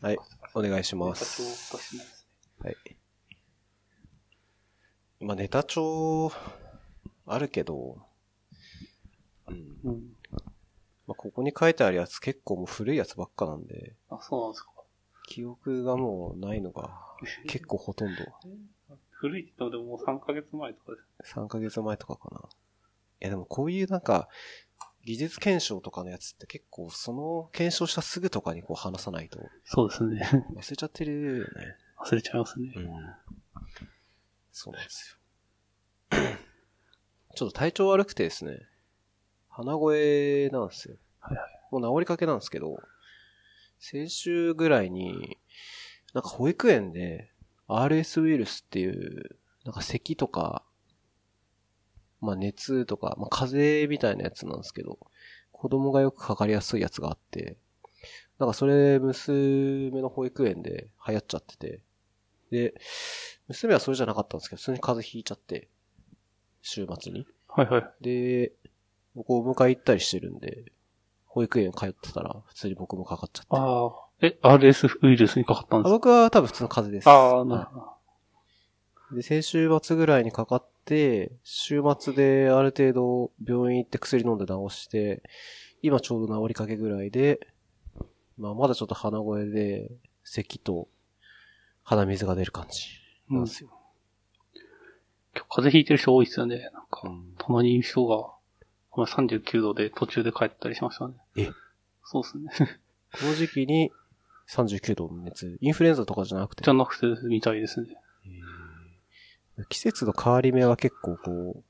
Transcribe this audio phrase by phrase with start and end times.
[0.00, 0.18] はい、
[0.54, 1.36] お願いしまネタ帳し
[1.72, 2.28] ます。
[2.62, 2.76] はい。
[5.20, 6.30] まあ、ネタ帳、
[7.26, 7.98] あるけど、
[9.48, 9.76] うん。
[9.82, 10.02] うん。
[11.08, 14.70] まあ、ここに書いてあるやつ結構もう古いやつばっかなんで、あ、そうなんですか。
[15.26, 16.90] 記憶がもうないのが
[17.48, 18.24] 結構ほとんど。
[19.10, 21.34] 古いって言ってももう3ヶ月前とかです。
[21.34, 22.40] 3ヶ月前とかかな。
[22.40, 22.44] い
[23.24, 24.28] やでもこういうなんか、
[25.08, 30.44] 技術検証とかのやつって結構その検証したすぐとかにこう話さないとそうですね。
[30.54, 31.44] 忘れちゃってるよね。
[32.04, 32.74] 忘れちゃいますね。
[32.76, 32.84] うん。
[34.52, 35.18] そうなんです
[36.12, 36.18] よ。
[37.36, 38.68] ちょっと体調悪くてですね、
[39.48, 40.96] 鼻声なんですよ。
[41.20, 42.76] はいはもう治りかけなんですけど、
[43.78, 45.38] 先週ぐらいに、
[46.12, 47.32] なんか保育園で
[47.66, 50.66] RS ウイルスっていう、なんか咳とか、
[52.20, 54.98] まあ熱とか、まあ風邪みたいなやつなんですけど、
[55.52, 57.56] 子供がよくかかりやすいやつがあって、
[58.38, 61.80] なんかそれ娘の保育園で流行っちゃってて、
[62.50, 62.74] で、
[63.48, 65.68] 娘はそれじゃなかったんですけど、普通に風邪ひいちゃって、
[66.62, 67.26] 週末に。
[67.48, 67.90] はいはい。
[68.00, 68.52] で、
[69.14, 70.72] 僕をお迎え行ったりしてるんで、
[71.26, 73.48] 保育園通ってたら、普通に僕もかかっちゃって。
[73.50, 73.90] ああ。
[74.20, 75.94] え、RS ウイルスにかかったんあですか？
[75.96, 77.08] 僕は多分普通の風邪です。
[77.08, 77.80] ああ、なるほど。
[77.86, 77.98] はい
[79.16, 80.77] で、先週末ぐらいにかかって、
[81.42, 85.22] 週末である程度病院行って薬飲んで治して、
[85.82, 87.46] 今ちょうど治りかけぐらいで、
[88.36, 89.90] まあまだちょっと鼻声で、
[90.24, 90.88] 咳と
[91.84, 92.86] 鼻水が出る感じ
[93.30, 93.70] なんですよ。
[95.34, 96.70] 今日風邪ひいてる人多いですよね。
[96.72, 98.32] なんか、うんたまに人が、
[98.90, 101.14] この39度で途中で帰ったりしましたね。
[101.36, 101.50] え？
[102.04, 102.78] そうですね。
[103.12, 103.90] この時期に
[104.50, 106.64] 39度の熱、インフルエンザとかじゃなくて？
[106.64, 107.96] じゃ、なくて、みたいですね。
[109.68, 111.62] 季節の変わり目は結構こ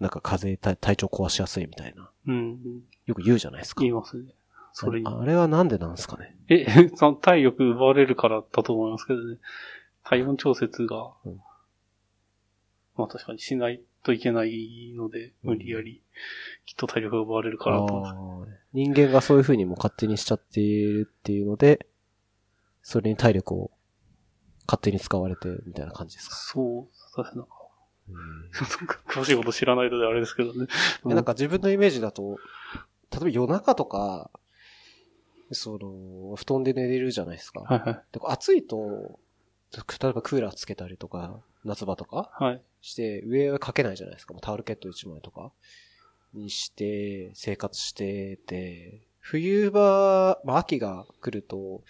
[0.00, 2.58] う、なんか風邪体体調壊しやすいみたいな、うん。
[3.06, 3.92] よく言うじゃないですか言い。
[3.92, 4.34] ますね。
[4.72, 5.06] それに。
[5.06, 6.36] ああれはなんでなんですかね？
[6.48, 6.66] え、
[6.96, 9.38] その体力奪われるからだと思いますけどね。
[10.04, 11.40] 体温調節が、うん
[12.96, 16.02] まあ確かにしないといけないので、無理やり、
[16.64, 21.86] きっと体力が奪われるからだと人間がそういう風にもう勝手にしちゃっているっていうので、
[22.82, 23.70] それに体力を
[24.66, 26.36] 勝手に使われてみたいな感じですか？
[26.36, 27.44] そう、そうですね。
[29.08, 30.66] 詳しいこと知らないのであれですけどね。
[31.04, 32.38] なんか自分のイメージだと、
[33.10, 34.30] 例えば夜中とか、
[35.52, 37.60] その、布団で寝れるじゃないですか。
[37.60, 38.02] はいはい。
[38.12, 39.18] で暑いと、
[39.72, 42.62] 例えばクーラーつけたりとか、夏場とかはい。
[42.80, 44.34] して、上はかけないじゃないですか。
[44.40, 45.52] タオルケット1枚とか
[46.34, 51.82] にして、生活してて、冬場、まあ秋が来ると、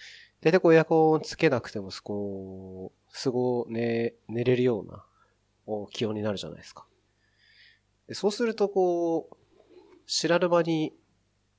[0.47, 5.03] 大体こうエアコンつけなくても、こう、すご、ね、寝れるような
[5.65, 6.85] お気温になるじゃないですか。
[8.07, 9.35] でそうするとこう、
[10.05, 10.93] 知らぬ間に、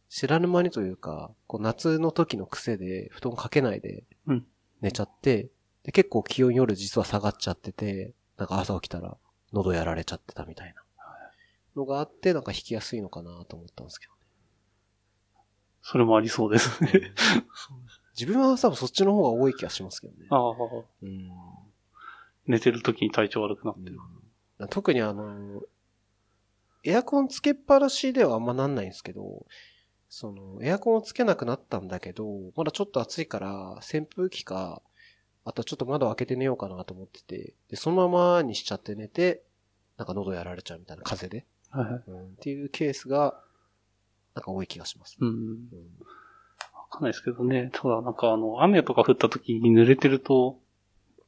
[0.09, 4.47] 知らぬ間にというか、こう夏の時の癖で布団かけないでうん
[4.81, 5.51] 寝ちゃって、
[5.83, 9.19] で結構気温夜実は下がっちゃってて、なんか朝起きたら
[9.53, 10.83] 喉やられちゃってたみたいな
[11.77, 14.13] のがあって、なんか引きやすいのかなと思ったんですけど
[15.83, 17.13] それもありそうですね。
[18.27, 18.27] ね。
[18.27, 20.27] 自分は多分そっちの方が多い気がしますけどね。
[20.31, 20.51] ああ、
[21.03, 21.31] うん
[22.47, 23.99] 寝てる時に体調悪くなってる。
[24.71, 25.63] 特にあの、
[26.83, 29.47] エアコンつけっぱなしではあんまなんないんですけど、
[30.09, 32.25] その、エアコンをつけなくなったんだけど、
[32.57, 34.81] まだちょっと暑いから、扇風機か、
[35.45, 39.43] あとちょっと窓開けて寝ようかなと思ってて、で、そのままにしちゃって寝て、
[39.99, 42.03] なんか喉やられちゃうみたいな風邪で、はいはい。
[42.07, 43.43] うん、っていうケースが、
[44.35, 45.17] なんか多い気がします。
[45.21, 45.29] うん。
[45.29, 46.07] うんわ
[46.91, 47.71] かんないですけどね。
[47.73, 50.59] ただなんかあの、雨とか降った時に濡れてると、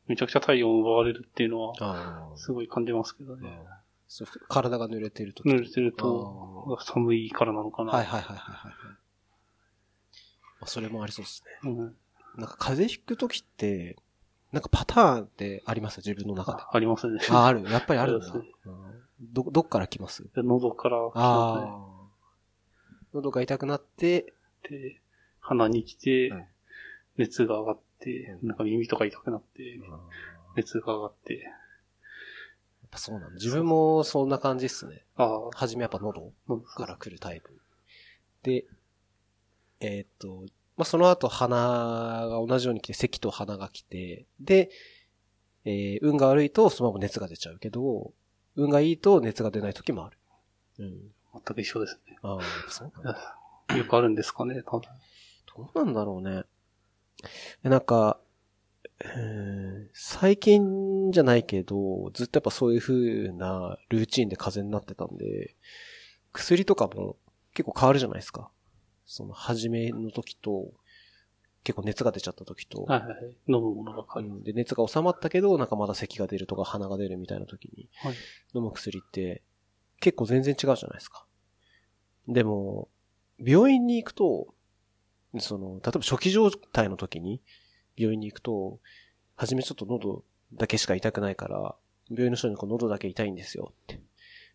[0.07, 3.61] めちゃくちゃ体温奪われるっていうのは、あすごい感じますけどあね。
[4.09, 7.93] そう体が濡れてると濡れてると、寒いからなのかな。
[7.93, 8.73] はいはいはいはいはい。
[10.61, 11.71] まあそれもありそうですね。
[11.71, 11.97] うん。
[12.37, 13.97] なんか風邪ひくときって、
[14.53, 15.99] なんかパターンってあります？
[15.99, 16.63] 自分の中で。
[16.63, 17.21] あありますね。
[17.31, 17.63] あ、ある。
[17.71, 18.27] やっぱりあるんだ。
[18.27, 18.75] そうでうん
[19.33, 20.25] ど、どっから来ます？
[20.35, 21.69] で喉から来ますね。
[21.71, 22.01] ああ。
[23.15, 24.33] 喉が痛くなって、
[24.69, 25.00] で、
[25.41, 26.45] 鼻に来てうん、
[27.17, 30.01] 熱が上がって、うんなんか耳とか痛くなって、やっ
[30.57, 31.47] 熱が上がって、
[32.91, 33.35] ぱそうなんだ。
[33.35, 35.05] 自分もそんな感じっすね。
[35.17, 37.61] ああ、はじめやっぱ喉喉から来るタイプ。
[38.43, 38.65] で、
[39.81, 40.45] えーっと、
[40.77, 44.71] まあ、その後鼻が同じように来て、咳と鼻が来て、で、
[45.65, 48.13] えー運が悪いとそのまま熱が出ちゃうけど、
[48.57, 50.19] 運がいいと熱が出ない時もある。
[50.79, 51.13] うん。
[51.33, 52.19] 全く一緒ですね。
[52.23, 53.37] ああ、そうなんだ。
[53.77, 54.89] よくあるんですかね、多分。
[55.57, 56.45] どうなんだろうね。
[57.63, 58.19] でなんか、
[59.05, 65.57] えー最近じゃないけど、ずっとやっぱそういう風なルーチンで風邪になってたんで、
[66.33, 67.17] 薬とかも
[67.55, 68.51] 結構変わるじゃないですか。
[69.05, 70.73] その、初めの時と、
[71.65, 73.25] 結構熱が出ちゃった時と、はいはいはい。
[73.49, 74.39] 飲むものが変わります。
[74.39, 78.15] うんで、熱が収まったけど、なんかまだ咳が出るとか鼻が出るみたいな時にはい。
[78.55, 79.43] 飲む薬って
[79.99, 81.27] 結構全然違うじゃないですか。
[82.29, 82.89] でも、
[83.39, 84.55] 病院に行くと、
[85.39, 87.41] その、例えば初期状態の時に
[87.97, 88.79] 病院に行くと、
[89.37, 91.75] はじめちょっと喉だけしか痛くないから、
[92.09, 94.01] 病院の人にこう喉だけ痛いんですよって。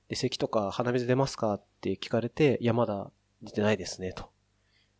[0.10, 3.10] で、咳とか鼻水出ますかって聞かれて、いや、まだ
[3.42, 4.24] 出てないですね、と。
[4.24, 4.27] っ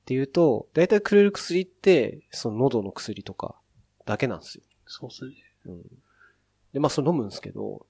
[0.06, 3.56] て言うと、だいたいくれる薬って、その喉の薬とか
[4.06, 4.64] だけなんですよ。
[4.86, 5.32] そうですね。
[5.66, 5.82] うん。
[6.74, 7.86] で、まあ、それ飲むんですけど、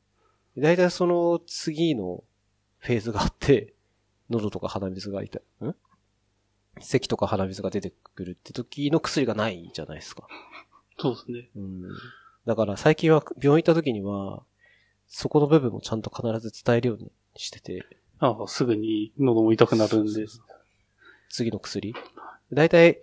[0.58, 2.24] だいたいその次の
[2.78, 3.74] フェーズがあって、
[4.30, 5.76] 喉とか鼻水が痛い、ん
[6.82, 10.28] 咳とか鼻水が出てくるって時の薬がないじゃないですか？
[11.00, 11.50] そうですね。
[11.56, 11.84] うん。
[12.46, 14.44] だから最近は病院行った時には、
[15.08, 17.86] そこの部分もちゃんと必ず伝えるようにしてて、
[18.20, 20.26] ああ、すぐに喉も痛くなるんで。
[21.30, 21.94] 次の薬？
[22.54, 23.00] だいたい、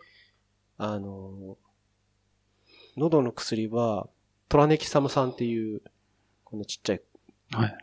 [0.79, 1.59] あの、
[2.97, 4.09] 喉の薬は、
[4.49, 5.83] トラネキサム酸っていう、
[6.45, 7.03] このちっちゃい。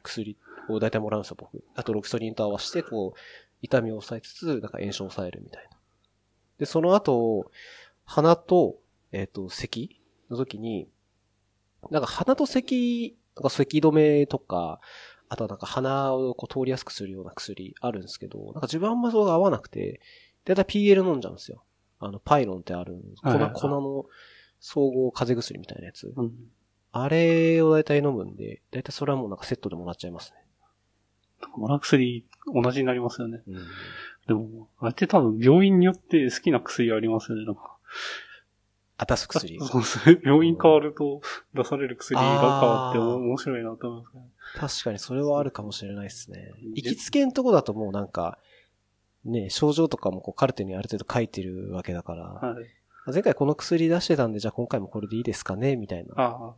[0.01, 0.37] 薬
[0.69, 1.63] を大体もらうんですよ、僕。
[1.75, 3.19] あとロキソニンと合わせて、こう、
[3.61, 5.77] 痛みを抑えつつ、なんか炎症を抑えるみたいな。
[6.59, 7.51] で、その後、
[8.05, 8.77] 鼻と、
[9.11, 10.87] えっ、と、咳の時に、
[11.89, 14.79] なんか鼻と咳、なんか咳止めとか、
[15.29, 20.01] あとはなんか鼻をこう通りやすくするような薬あるんですけど、なんか自分あんまそれが合わなくて、
[20.45, 21.63] だいたい PL 飲んじゃうんですよ。
[21.99, 24.05] あの、パイロンってある、粉、粉の
[24.59, 26.11] 総合風邪薬みたいなやつ。
[26.15, 26.33] うん。
[26.91, 30.39] あれを大体飲むんで、大体それはもうなんかセットでもらっちゃいますね。
[31.55, 33.41] もらう薬、同じになりますよね。
[33.47, 33.55] うん。
[34.29, 37.45] でも、あれって多分病院によって好きな薬ありますよね。
[37.45, 37.77] なんか
[38.97, 39.59] あ、出す薬？
[39.59, 40.19] そうですね。
[40.23, 41.21] 病院変わると
[41.55, 44.21] 出される薬が変わって面白いなと思いますね。
[44.55, 46.51] 確かにそれはあるかもしれないですね。
[46.63, 48.37] うん行きつけんとこだともうなんか、
[49.25, 53.11] ね、症状とかもこうカルテにある程度書いてるわけだから、はい。
[53.11, 56.53] 前回この薬出してたんで、じゃあ今回もこれでいいですかねみたいなあ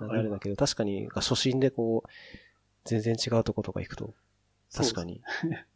[0.00, 2.08] あ、流れだけど、確かに初診でこう、
[2.84, 4.14] 全然違うとことか行くと、
[4.74, 5.20] 確かに。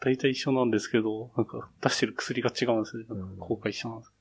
[0.00, 3.06] 大体一緒なんですけど、なんか出してる薬が違うんですよね。
[3.10, 4.12] うんなんか効果一緒なんです。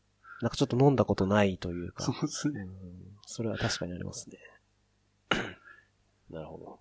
[0.42, 2.04] なんかちょっと飲んだことないというか。
[2.04, 2.62] そうですね。
[2.62, 2.70] うん
[3.26, 4.38] それは確かにありますね。
[6.30, 6.80] なるほど。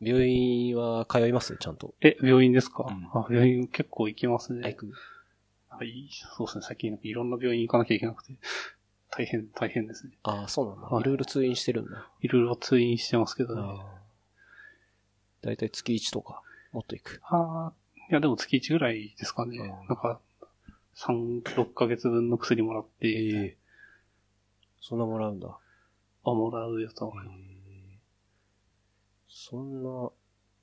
[0.00, 1.56] 病院は通います？
[1.56, 1.94] ちゃんと。
[2.00, 4.62] え、病院ですか、うんあ、病院結構行きますね。
[4.64, 4.92] あ行く？
[5.68, 6.08] はい。
[6.36, 6.64] そうですね。
[6.64, 8.36] 最近なんかいろんな病院行かなきゃいけなくて、
[9.10, 10.12] 大変、大変ですね。
[10.22, 10.86] ああ、そうなんだ。
[10.88, 12.10] はいいろいろ通院してるんだ。
[12.20, 13.62] いろいろ通院してますけどね。
[15.42, 16.42] だいたい月1とか、
[16.74, 17.20] もっと行く。
[17.22, 17.72] ああ、
[18.10, 19.56] いやでも月1ぐらいですかね。
[19.58, 20.20] うんなんか、
[20.96, 23.56] 3、6ヶ月分の薬もらって、
[24.80, 25.56] そんなもらうんだ。
[26.24, 27.12] あ、もらうやつは。
[29.28, 30.10] そんな、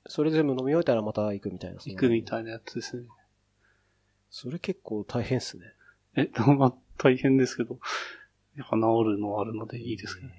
[0.06, 1.80] それ全部飲み終えたらまた行くみたいな。
[1.80, 2.24] 行くみい。
[2.24, 3.06] たいなやつですね。
[4.28, 5.64] それ結構大変っすね。
[6.14, 7.78] え、 まあ大変ですけど、
[8.56, 8.80] やっぱ治
[9.12, 10.30] るのはあるのでいいですね。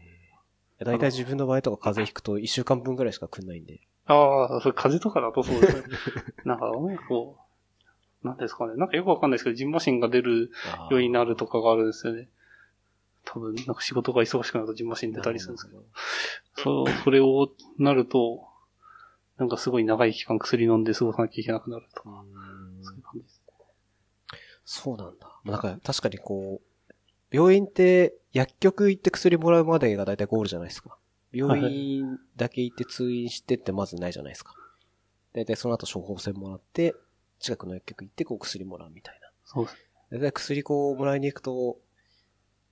[0.80, 3.81] だいたい自分の場合とか風邪ひくと1週間分ぐらいしか来んないんで。
[4.06, 5.84] ああ、それ風邪とかだとそうですね。
[6.46, 7.38] なんか、なんかこ
[8.24, 8.76] う、なんですかね。
[8.76, 10.52] なんかよくわかんないですけど、ジンマシンが出る
[10.90, 12.30] ようになるとかがあるんですよね。
[13.26, 15.84] 多分、なんか仕事が忙しくなるとジンマシン出たりするんですけど。
[16.56, 18.48] そう、それをなると、
[19.38, 23.44] なんかすごい長い期間薬飲んで過ごさなきゃいけなくなるとか、うんそういう感じです。
[24.66, 25.28] そうなんだ。
[25.44, 26.94] なんか確かにこう、
[27.32, 30.98] 病院って薬局行って薬もらうまでが大体ゴールじゃないですか。
[31.34, 34.54] 病院だけ行って通院してってまずないじゃないですか。
[35.34, 36.96] 大体その後処方箋もらって、
[37.40, 39.30] 近くの薬局行ってこう薬もらうみたいな。
[39.44, 39.78] そうです。
[40.12, 41.78] 大体薬こうもらいに行くと、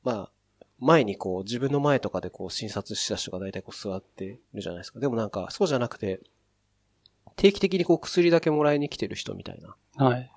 [0.03, 0.31] まあ、
[0.79, 4.99] 前にこう自分の前とかでこう診察した人が大体こう座ってるじゃないですか。
[4.99, 6.21] でもなんかそうじゃなくて、
[7.35, 9.59] 定期的にこう薬だけもらいに来てる人みたい
[9.97, 10.31] なはい。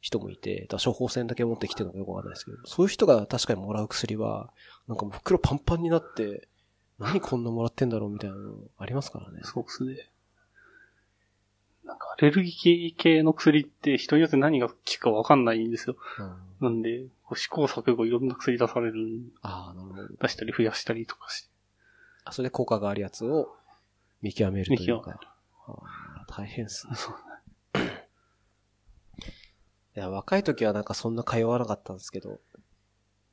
[0.00, 4.50] 人もいて、だ処方箋だけ持ってきてるのかよくわかんないですけど、そういう人が確かにもらう薬は、
[4.88, 6.48] なんかもう袋パンパンになって、
[7.00, 9.40] 何こんなもらってんだろうみたいなのありますからね。
[9.42, 10.10] そうですね。
[11.84, 15.96] なんかアレルギー系の薬って人によって何が効くかわかんないんですよ。
[16.60, 20.08] うん、なんで、こう試行錯誤いろんな薬出される、ああ、なるほど。
[20.20, 21.48] 出したり増やしたりとかして。
[22.24, 23.56] あ、それで効果があるやつを
[24.20, 25.20] 見極めるという見極めか。
[25.66, 25.72] あ
[26.20, 26.92] あ大変っすね。
[29.96, 32.40] いや、若い時はなんかそんな通わなかったんですけど、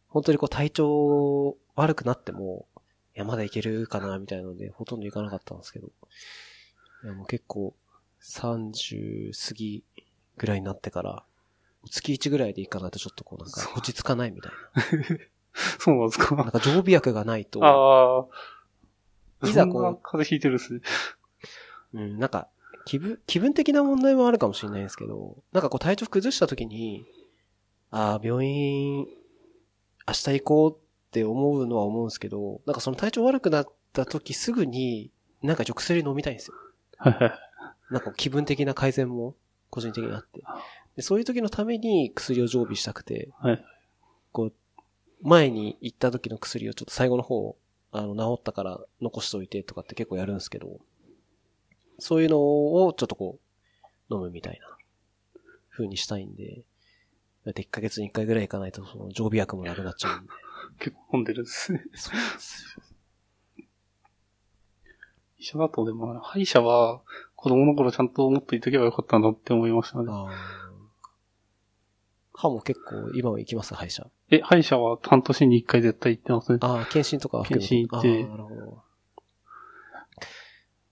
[0.07, 2.76] 本当にこう体調悪くなっても、い
[3.17, 5.87] や、まだいけるかな、みたいなので、ほとんど行かなかったんですけど、
[7.03, 7.75] いや、もう結構、
[8.21, 9.83] 30過ぎ
[10.37, 11.23] ぐらいになってから、
[11.89, 14.51] 月1ぐらいで行かないとちょっとこうなんか落ち着かないみたい
[15.79, 16.37] そうなんですな。
[16.37, 18.27] なんかか常備薬がないと、あ
[19.43, 19.47] あ。
[19.47, 20.81] いざこう風邪ひいてるっすね。
[21.93, 22.47] うん、なんか、
[22.85, 27.05] 気分、気分的な問題もあるかもしれないですけど、なんかこう体調崩した時に、
[27.91, 29.07] ああ、病院、
[30.07, 35.11] 明日行こうって思うのは思うんですけど、なんかその体調悪くなった時すぐに、
[35.41, 36.55] なんか薬飲みたいんですよ。
[37.89, 39.35] なんか気分的な改善も
[39.69, 40.43] 個人的にあって。
[40.97, 43.65] でそういう時のために薬を常備したくて、はい。
[44.31, 44.53] こう、
[45.21, 47.55] 前に行った時の薬をちょっと最後の方、
[47.91, 50.79] あの、治ったから残しといてとかって結構やるんですけど、
[51.99, 53.39] そういうのをちょっとこ
[54.09, 54.77] う、飲むみたいな
[55.69, 56.63] 風にしたいんで、
[57.45, 60.31] だって1ヶ月に1回ぐらい行かないとその常備薬もなくなっちゃうんで。
[60.79, 61.83] 結構混んでるんですね。
[61.93, 62.83] そうですよ。
[65.39, 67.01] 医者だとでも、歯医者は
[67.35, 70.11] 子供の頃ちゃんと思っといておけばよかったなって思いましたね。
[72.33, 73.73] 歯も結構今は行きます？
[73.73, 74.07] 歯医者。
[74.29, 76.59] え、歯医者は半年に一回絶対行ってますね。
[76.61, 78.83] ああ、検診とか検診行ってなるほど。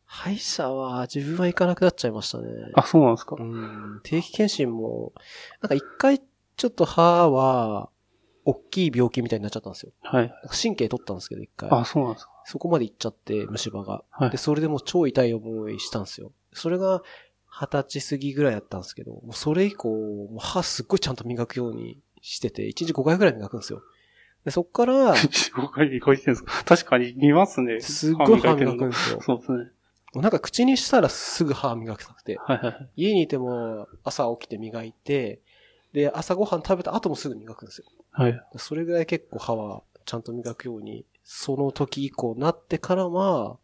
[0.05, 2.47] 歯医者は自分は行かなくなっちゃいましたね。
[2.73, 3.35] あ、そうなんですか。
[3.37, 3.99] うん。
[4.01, 5.13] 定期検診も、
[5.61, 6.19] なんか一回
[6.55, 7.89] ちょっと歯は、
[8.45, 9.91] 大きい病気みたいになっちゃったんですよ。
[10.03, 10.31] はい。
[10.61, 11.69] 神経取ったんですけど、一回。
[11.71, 12.31] あ、そうなんですか。
[12.45, 14.03] そこまで行っちゃって、虫歯が。
[14.11, 14.37] はいで、。
[14.37, 16.31] それでもう超痛い思いしたんですよ。
[16.53, 17.01] それが、
[17.49, 23.81] 二十歳過ぎぐらいだったんですけど、もうそれ以降、もう歯すっごいちゃんと磨くようにしてて、一日5回ぐらい磨くんですよ。
[24.43, 26.51] で、そっから、5回に超えてるんですか？
[26.65, 27.79] 確かに見ますね。
[27.79, 29.21] すっごい歯磨くんですよ。
[29.21, 29.71] そうですね。
[30.21, 32.37] なんか口にしたらすぐ歯磨きたくて。
[32.37, 32.89] はいはいはい。
[32.95, 35.41] 家にいても朝起きて磨いて、
[35.95, 37.85] で、朝ごはん食べた後もすぐ磨くんですよ。
[38.11, 38.41] はい。
[38.57, 43.57] それぐらい結構歯はちゃんと磨くように、その時以降なってからは、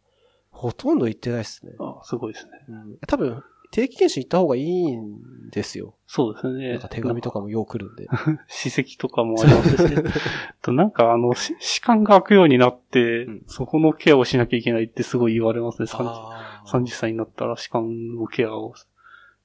[0.50, 1.72] ほとんど行ってないですね。
[1.78, 2.52] あ、すごいですね。
[2.70, 5.94] うん、多分、定期検診行った方がいいんですよ。
[6.06, 6.70] そうですね。
[6.70, 8.06] なんか手紙とかもよう来るんで。
[8.48, 10.02] 歯石とかもありますしね。
[10.62, 15.86] となんかあの、し歯間が開くようになって、うんそこのケアをしなきゃいけないってすごい言われますね。
[15.86, 18.74] 30, あー30歳になったら歯間のケアを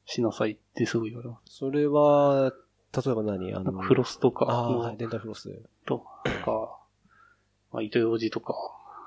[0.06, 2.52] しなさいってすごい言われまそれは、
[3.06, 3.54] 例えば何？
[3.54, 5.50] あの、フロスとかああ、のはい、デンタルフロス。
[5.86, 6.06] とか、
[7.72, 8.56] まあ、糸ようじとか、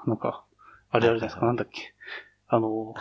[0.07, 0.45] なんか、
[0.91, 1.95] あれあるじゃないですか、はないんだっけ。
[2.49, 2.95] あの、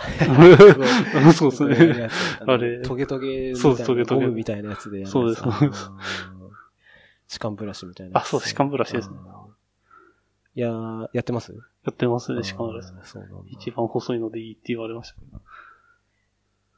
[1.29, 2.09] い そうですね。
[2.45, 3.55] あれトゲトゲ。
[3.55, 5.05] そうですトゲトゲみたいなやつで。
[5.07, 5.91] そうですそうです
[7.27, 8.19] 歯間ブラシみたいな。
[8.19, 9.15] あそう歯間ブラシですね。
[10.55, 11.53] いやー、やってます？
[11.53, 13.37] やってますね、歯間ブラシそうなんだ。
[13.49, 15.17] 一番細いのでいいって言われました。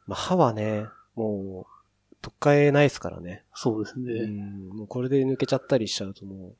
[0.08, 1.80] まあ、歯はね、もう、
[2.22, 3.44] 取っ替えないですからね。
[3.54, 4.28] そうですねう。
[4.28, 4.70] ん。
[4.70, 6.56] もうこれで抜けちゃったりしちゃうともう、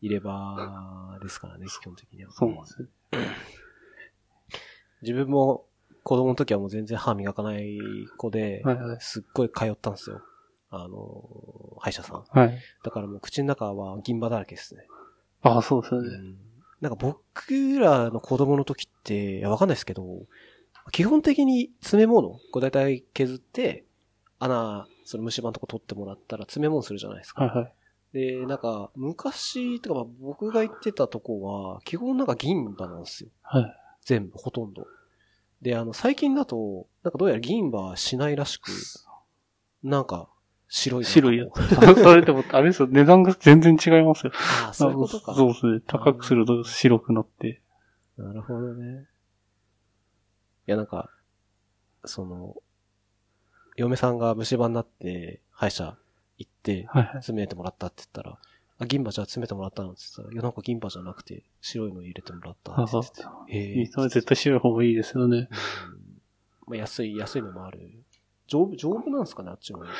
[0.00, 2.32] 入れ歯ですからね、基本的には。
[2.32, 2.88] そうなんですね。
[5.02, 5.66] 自分も
[6.02, 7.78] 子供の時はもう全然歯磨かない
[8.16, 8.98] 子で、はいはい。
[9.00, 10.20] すっごい通ったんですよ。
[10.70, 12.24] あの、歯医者さん。
[12.28, 12.58] はい。
[12.82, 14.86] だからもう口の中は銀歯だらけですね。
[15.42, 16.00] ああ、そうですね。
[16.00, 20.04] うんなんか僕らの子供の時って、いや、わかんないですけど、
[20.90, 23.84] 基本的に詰め物、こう大体削って、
[24.42, 27.44] 穴、その虫歯のとこ取ってもらったら詰め物するじゃないですか。
[27.44, 27.74] はいはい。
[28.12, 33.30] で、なんか、昔、とかまあ僕が行ってたとこは、基本なんか銀歯なんですよ。
[33.42, 33.76] はい。
[34.04, 34.86] 全部、ほとんど。
[35.62, 38.70] で、あの、最近だと、なんかどうやら銀歯はしないらしく、
[39.82, 40.28] なんか、
[40.68, 41.60] 白いの白いやつ。
[41.78, 44.32] あ それでも、あれですよ、値段が全然違いますよ。
[44.34, 45.34] ああ、そういうことか。
[45.34, 45.80] そうですね。
[45.86, 47.62] 高くすると白くなって。
[48.16, 49.06] なるほどね。
[50.66, 51.10] いや、なんか、
[52.04, 52.56] その、
[53.82, 55.96] 嫁さんが虫歯になって、歯医者
[56.38, 57.12] 行って、はいはい。
[57.14, 58.38] 詰めてもらったって言ったら、
[58.78, 63.28] あ、銀歯じゃあ詰めてもらったのって言ったら、いや、なんか銀歯じゃなくて、白いの入れてもらったって言ってて。
[63.48, 63.86] へえ。
[63.86, 65.36] それ絶対白い方がいいですよね。
[65.36, 65.48] うん
[66.68, 68.04] まあ、安い、安いのもある。
[68.46, 69.90] 丈夫、丈夫なんですかね、あっちの方が。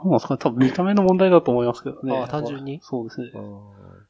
[0.00, 0.38] そうなんですかね。
[0.38, 2.16] 多分見た目の問題だと思いますけどね。
[2.16, 2.80] あ単純に？
[2.82, 3.30] そうですね。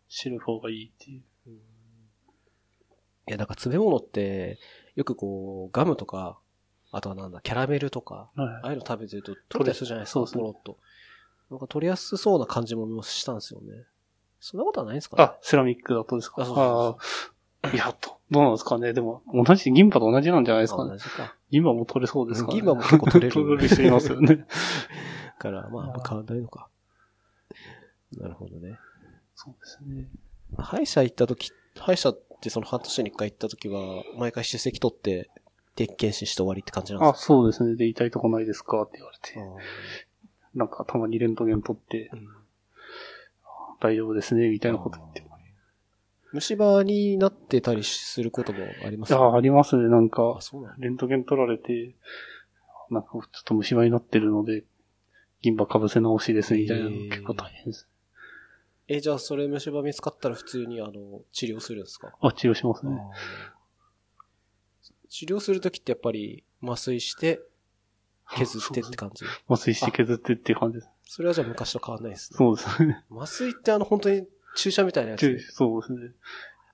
[0.09, 1.23] 白い方がいいっていう。
[1.49, 4.59] いや、なんか詰め物って、
[4.95, 6.39] よくこう、ガムとか、
[6.91, 10.05] あとはなんだ、キャラメルとか、はいああいうの食べてると取れたりするじゃない？
[10.05, 10.79] ですか、そうですねポロッと。
[11.51, 13.85] なんか取りやすそうな感じもしたんですよね。
[14.41, 15.23] そんなことはないんですかね？
[15.25, 16.43] あ、セラミックだとですか？
[16.43, 16.97] あそうそうあ
[17.71, 17.75] あ。
[17.75, 18.93] いや、と、どうなんですかね。
[18.93, 20.99] でも、同じ、銀歯と同じなんじゃないですかあ同ね。
[20.99, 21.35] じか。
[21.51, 22.55] 銀歯も取れそうですかね。
[22.55, 24.37] 銀歯も結構取れる取れる人いますよね。
[24.37, 24.45] だ
[25.39, 26.69] から、まあ、あんま変わんないのか。
[28.17, 28.79] なるほどね。
[29.35, 30.09] そうですね。
[30.57, 35.29] 歯医者行った時、歯医者ってその半年に一回行った時は、毎回出席取って、
[35.79, 37.77] 定期検診して終わりって感じなんあ、ですそうですね。
[37.77, 38.83] で、痛いとこないですか？
[38.83, 39.41] って言われてか。
[40.55, 42.29] なんか、たまにレントゲン取って、うん
[43.81, 45.25] 大丈夫ですね、みたいなこと言って。
[46.33, 49.15] 虫歯になってたりすることもあります？
[49.15, 49.85] あ、ありますね。
[49.89, 50.41] なんあか。
[50.79, 51.95] レントゲン取られて、
[52.91, 54.65] なんかちょっと虫歯になってるので、
[55.43, 57.89] 銀歯かぶせ直しですみたいなの結構大変です。
[58.89, 60.93] え、じゃあそれ虫歯見つかったら普通にあの、
[61.31, 62.13] 治療するんですか？
[62.21, 63.01] あ、治療しますね。
[65.09, 67.41] 治療するときってやっぱり麻酔して、
[68.37, 69.25] 削ってって感じ？
[69.49, 70.91] 麻酔して削ってっていう感じです。
[71.05, 72.37] それはじゃあ昔と変わんないですね。
[72.37, 73.05] そうですね。
[73.11, 75.27] 麻酔ってあの本当に注射みたいなやつ？
[75.27, 76.11] やっそうですね。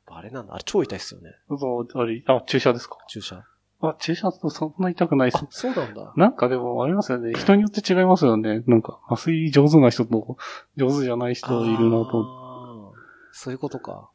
[0.06, 0.54] ぱあれなんだ。
[0.54, 1.30] あれ超痛いっすよね。
[1.48, 2.98] そう、あれ、あ、注射ですか？
[3.08, 3.44] 注射。
[3.80, 6.12] あ、注射だとそんな痛くないですあ。、そうなんだ。
[6.16, 7.32] なんかでもありますよね。
[7.34, 8.62] 人によって違いますよね。
[8.66, 10.36] なんか、麻酔上手な人と
[10.76, 12.94] 上手じゃない人いるなと
[13.32, 14.10] そういうことか。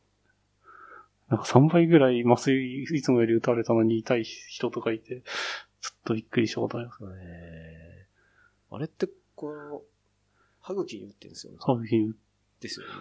[1.30, 5.22] なんか3倍ぐらい麻酔いつもより打たれたのに痛い人とかいて、
[5.82, 7.00] ちょっとびっくりしたことあります。
[7.22, 9.82] えー、あれって、この、
[10.62, 11.60] 歯茎に打ってるんですよね。
[11.62, 12.14] 歯茎に
[12.60, 12.94] ですよね。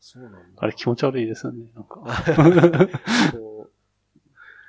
[0.00, 0.38] そうなんだ。
[0.56, 1.70] あれ気持ち悪いですよね。
[1.74, 2.00] なんか。
[3.32, 3.70] こう、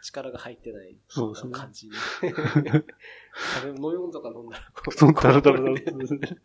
[0.02, 1.94] 力が入ってないそうですね感じに。
[2.22, 6.38] 食べ物とか飲んだらこう、そう、ダラダラダラこうね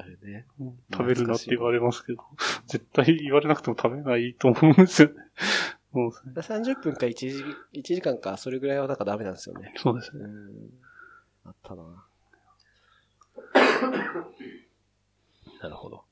[0.00, 0.46] あれね。
[0.92, 2.22] 食べるなって言われますけど、
[2.68, 5.14] 絶対言われなくても食べないと思うんですよね。
[5.92, 6.56] そうですね。
[6.60, 9.74] 30分か1時 ,1 時間か、それぐらいはなんかダメなんですよね。
[9.76, 10.24] そうですね。
[10.24, 10.70] うん。
[11.44, 12.04] あったな。
[15.62, 16.04] なるほど。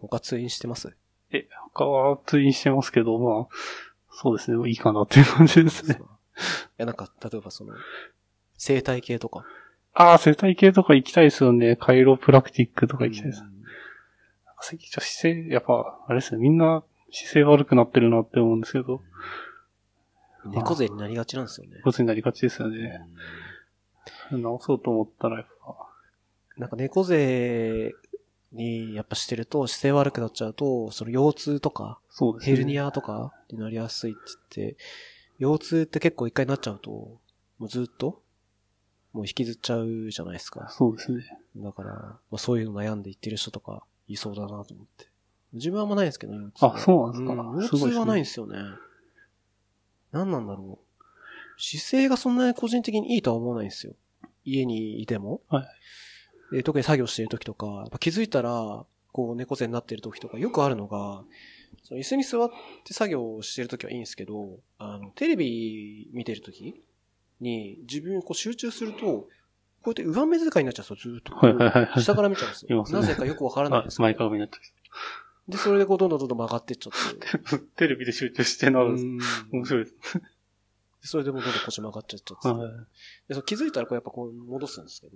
[0.00, 0.96] 他通院してます？
[1.30, 3.48] え、他は通院してますけど、まあ、
[4.12, 4.68] そうですね。
[4.68, 5.98] いいかなっていう感じですね。
[6.00, 6.02] い
[6.78, 7.74] や、なんか、例えばその、
[8.56, 9.44] 生態系とか？
[9.94, 11.76] ああ、生態系とか行きたいですよね。
[11.76, 13.42] カイロプラクティックとか行きたいです。
[13.42, 13.54] うん
[14.66, 16.40] 最近ちょっと姿勢、やっぱ、あれですね。
[16.40, 16.82] みんな
[17.12, 19.02] 姿勢悪くなってるなって思うんですけど、
[20.46, 21.80] 猫背になりがちなんですよね。
[21.84, 23.02] ことになりがちですよね。
[24.30, 25.76] 直そうと思ったらやっぱ、
[26.56, 27.92] なんか猫背
[28.52, 32.56] にやっぱしてると姿勢悪くなっちゃうと、その腰痛とか、そうですね。
[32.56, 34.20] ヘルニアとかになりやすいって
[34.60, 34.76] 言って、
[35.40, 37.20] 腰痛って結構一回なっちゃうと、も
[37.66, 38.22] うずっと、
[39.14, 40.68] もう引きずっちゃうじゃないですか。
[40.70, 41.24] そうですね。
[41.56, 45.08] だから、まあ、そういうの悩んで言ってる人とかいそうだなと思って。
[45.52, 48.58] 自分はあんまないんですけど、腰痛はあそうなんですかうん腰痛はないんですよね。
[50.12, 51.62] 何なんだろう。
[51.62, 53.94] 姿勢がそんなに個人的にいいとは思わないんですよ。
[54.44, 55.40] 家にいても。
[55.48, 55.66] はい
[56.52, 61.24] で特に作業してる時とか、やっぱ気づいたら、こう猫背になってる時とかよくあるのが、
[61.82, 62.50] その椅子に座っ
[62.84, 66.82] て作業してる時はいいんですけど、あの、テレビ見てる時
[67.40, 69.28] に自分こう集中すると、こ
[69.86, 71.34] うやって上目遣いになっちゃうんですよ、ずーっと。
[71.34, 72.76] はいはいはいはい下から見ちゃうんですよ。
[72.76, 74.58] いますねなぜかよくわからないんあです、けど前かがみになっちゃ
[75.46, 77.56] で、それでこうどんどんどんどん曲がってっちゃって。
[77.56, 77.58] う。
[77.76, 79.42] テレビで集中してなるんです。
[79.52, 79.96] うん面白いです。
[81.02, 82.48] でそれでもうどんどん腰曲がっちゃっちゃって。
[82.48, 82.70] はい
[83.28, 85.12] で、そう気づいたらこうやっぱこう戻すんですけど、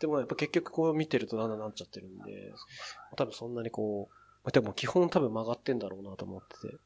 [0.00, 2.52] でもやっぱ結局こう見てるとだんだんなっちゃってるんで、
[3.16, 4.10] 多分そんなにこ
[4.44, 6.76] う、でも基本多分曲がってんだろうなと思ってて、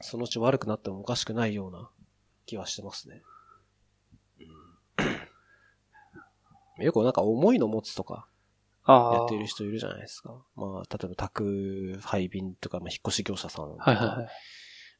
[0.00, 1.90] そのうち悪くなってもおかしくないような
[2.46, 3.22] 気はしてますね。
[6.78, 8.28] よくなんか重いの持つとか。
[8.86, 10.34] やってる人いるじゃないですか。
[10.56, 14.28] まあ、例えば宅配便とか、まあ、引っ越し業者さんとか、はいはいはい。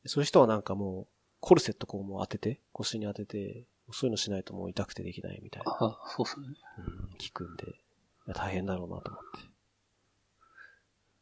[0.06, 1.06] そういう人はなんかもう、
[1.40, 5.70] コルセットこうもう当てて、腰に当てて、そういうのしないともう痛くてできないみたいな。
[5.72, 6.46] ああ、そうですね。
[6.78, 7.74] うん、聞くんで、
[8.32, 9.50] 大変だろうなと思って。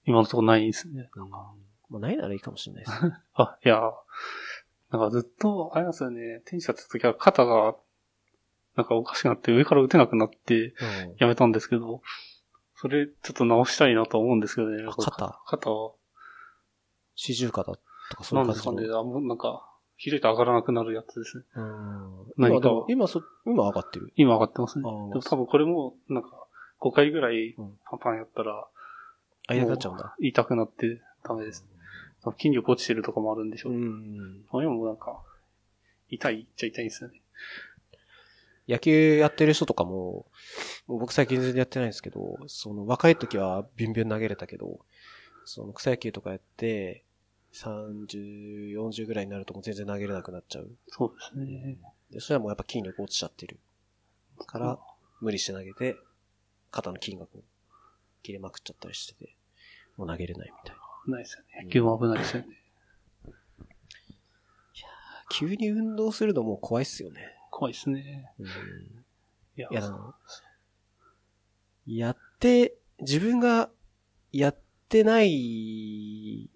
[0.04, 1.10] 今のところないですね。
[1.16, 1.54] うんま
[1.94, 3.12] あ、ないならいいかもしれないですね。
[3.34, 3.80] あ、いや、
[4.90, 7.76] なんかずっと、あれなんですよね、テニスやってた時は肩が、
[8.76, 10.74] なんかおかしくなって上から打てなくなってうん
[11.18, 12.00] やめたんですけど、
[12.76, 14.84] それちょっと直したいなと思うんですけどね。
[14.88, 15.40] あ肩？
[15.46, 15.92] 肩は、
[17.14, 17.78] 四十肩と
[18.16, 18.94] かそうないんですかう感じの。
[18.94, 19.00] ね。
[19.00, 19.68] あもうなんか、
[20.04, 21.44] 開いて上がらなくなるやつですね。
[21.54, 22.26] うん。
[22.36, 24.12] 何か今そ、今上がってる？
[24.16, 24.84] 今上がってますね。
[24.86, 26.30] あでーも多分これも、なんか、
[26.80, 28.66] 5回ぐらいうんパンパンやったら、
[29.48, 30.16] あ、痛くなっちゃうんだ。
[30.18, 31.64] 痛くなってダメです。
[32.38, 33.72] 筋力落ちてるとかもあるんでしょう。
[33.72, 34.44] うん。
[34.50, 35.20] あれもなんか、
[36.08, 37.22] 痛いっちゃ痛いんですよね。
[38.68, 40.26] 野球やってる人とかも、
[40.86, 44.80] もう僕最近全然やってないんですけど、その若い時はビュンビュン投げれたけど、
[45.44, 47.04] その草野球とかやって、
[47.52, 50.70] 30、40ぐらいになるともう全然投げれなくなっちゃう。
[50.88, 51.78] そうですね。
[52.10, 53.58] で、それはもうやっぱ筋力落ちちゃってる。
[54.46, 54.78] から、
[55.20, 55.96] 無理して投げて、
[56.70, 57.42] 肩の筋がこう、
[58.22, 59.36] 切れまくっちゃったりしてて、
[59.96, 60.82] もう投げれないみたいな。
[61.04, 61.64] 危ないですよね。
[61.64, 62.58] 野球も危ないですよね。
[65.30, 67.20] 急に運動するのもう怖いっすよね。
[67.62, 68.28] 怖いですね。
[68.40, 68.46] うん。
[69.56, 69.68] いや、
[71.86, 73.70] いや、って、自分が
[74.32, 76.50] やってない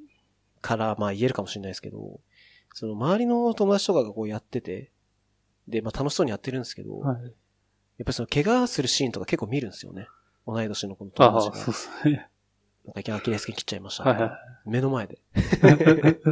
[0.61, 2.19] から、まあ言えるかもしれないですけど、
[2.75, 4.91] その周りの友達とかがこうやってて、
[5.69, 7.23] で、まあ楽しそうにやってるんですけど、はい。
[7.23, 10.09] やっぱりその怪我するシーンとか結構見るんですよね。
[10.45, 11.65] 同い年の子のああ、友達が。
[11.65, 12.29] そうですね。
[12.85, 14.41] なんかアキレス腱切っちゃいましたとか、はいはい。
[14.67, 15.21] 目の前で。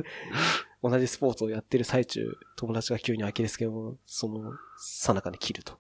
[0.85, 5.73] 同じスポーツをやってる最中、友達が急にアキレス腱をその、さなかに切ると。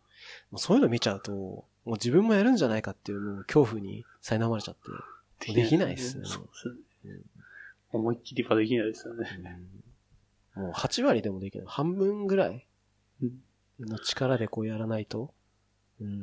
[0.51, 4.75] もうそういうの見ちゃうと、もう自分もやるんじゃないかっていうのを恐怖に苛まれちゃっ
[5.45, 5.53] て。
[5.53, 6.69] できないですねそうです
[7.07, 7.14] ね
[7.93, 8.01] うん。
[8.01, 9.29] 思いっきりはできないですよね。
[10.55, 11.67] もう8割でもできない。
[11.69, 12.67] 半分ぐらい
[13.23, 13.43] うん
[13.81, 15.35] の力でこうやらないと、
[16.01, 16.21] うん、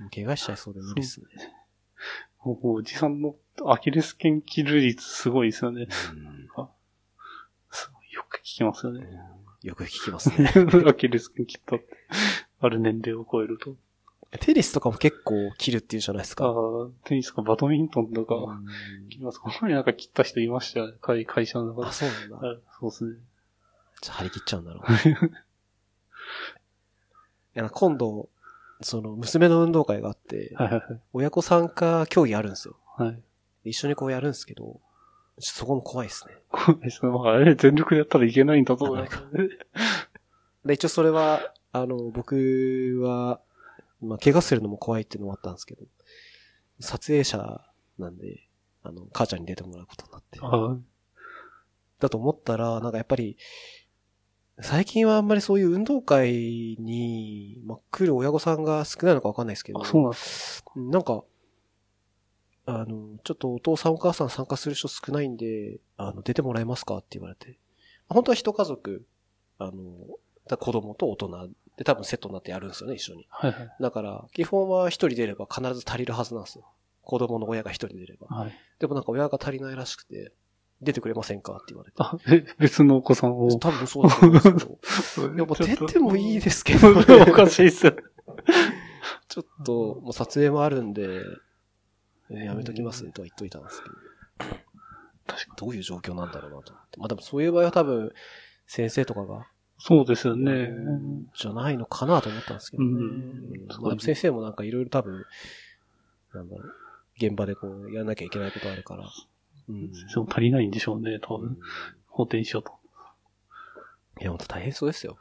[0.00, 1.26] もう怪我しちゃいそうで無理ですね。
[2.44, 5.86] もうおじさんのアキレス腱切る率すごいですよね。
[5.90, 6.45] すごいよく
[8.46, 9.04] 聞きますよね。
[9.64, 10.52] よく聞きますね。
[10.86, 11.86] アキレス腱切ったって。
[12.60, 13.74] ある年齢を超えると。
[14.38, 16.44] テニスとかも結構切るっていうじゃないですあか。
[16.46, 16.52] あ、
[17.04, 19.40] テニスかバドミントンとか、うん切ります。
[19.40, 20.94] この前なんか切った人いましたよね。
[21.00, 21.92] 会会社の中あ、で。
[21.92, 22.48] そうなんだ。
[22.48, 23.16] はいそうですね。
[24.02, 24.82] じゃあ張り切っちゃうんだろう。
[27.56, 28.28] いや今度、
[28.82, 30.82] その、娘の運動会があって、はいはい
[31.14, 32.76] 親子参加競技あるんですよ。
[32.96, 33.08] はい。
[33.08, 33.22] はい。
[33.64, 34.80] 一緒にこうやるんですけど、
[35.38, 36.34] そこも怖いですね。
[36.50, 37.10] 怖いですね。
[37.10, 39.18] まあ、あれ全力でやったらいけないんだと思います。
[40.64, 43.40] で、一応それは、あの、僕は、
[44.00, 45.82] まあ、怪我するのも怖いっていうのもあったんですけど、
[46.80, 47.60] 撮影者
[47.98, 48.48] なんで、
[48.82, 50.38] あの、母ちゃんに出てもらうことになって。
[50.42, 50.76] あ
[51.98, 53.36] だと思ったら、なんかやっぱり、
[54.60, 61.24] 最近はあんまりそういう運動会に、まあ、来る親御さんが少ないのかわかんないですけど、あ、そうなんですなんか、
[62.66, 67.58] あの、ちょっとお父さんお母さん参加する人少ないんで、あの、出てもらえますかって言われて。
[68.08, 69.04] 本当は一家族、
[69.58, 69.72] あの、
[70.48, 73.26] だ子供と大人で多分セットになってやるんですよね、一緒に。
[73.30, 73.70] はいはい。
[73.80, 76.64] だから、基本は一人出れば必ず足りるはずなんですよ。
[77.02, 78.26] 子供の親が一人出れば。
[78.36, 78.52] はい。
[78.80, 80.32] でもなんか親が足りないらしくて、
[80.82, 81.96] 出てくれませんかって言われて。
[81.98, 83.56] あ、え、別のお子さんを？
[83.58, 84.40] 多分そうだと思うんで
[84.88, 85.34] すけど。
[85.34, 87.96] いや、もう出てもいいですけど、 おかしいっすよ。
[89.28, 91.22] ちょっと、もう撮影もあるんで、えー
[92.30, 93.94] やめときますとは言っといたんですけど。
[95.26, 96.98] 確かどういう状況なんだろうなと思って。
[96.98, 98.12] まあでもそういう場合は多分、
[98.66, 99.46] 先生とかが、
[99.78, 100.70] そうですよね。
[101.36, 102.88] じゃないのかなと思ったんですけどね。
[102.88, 105.24] うんうんまあでも先生もなんかいろいろ多分、
[106.32, 106.72] なんだろう、
[107.16, 109.08] 現場でこう、やらなきゃいけないことあるから。
[109.68, 109.90] うん。
[109.90, 111.58] でも足りないんでしょうね、多分。
[112.08, 112.72] 補填しようと。
[114.20, 115.18] いや、ほんと大変そうですよ。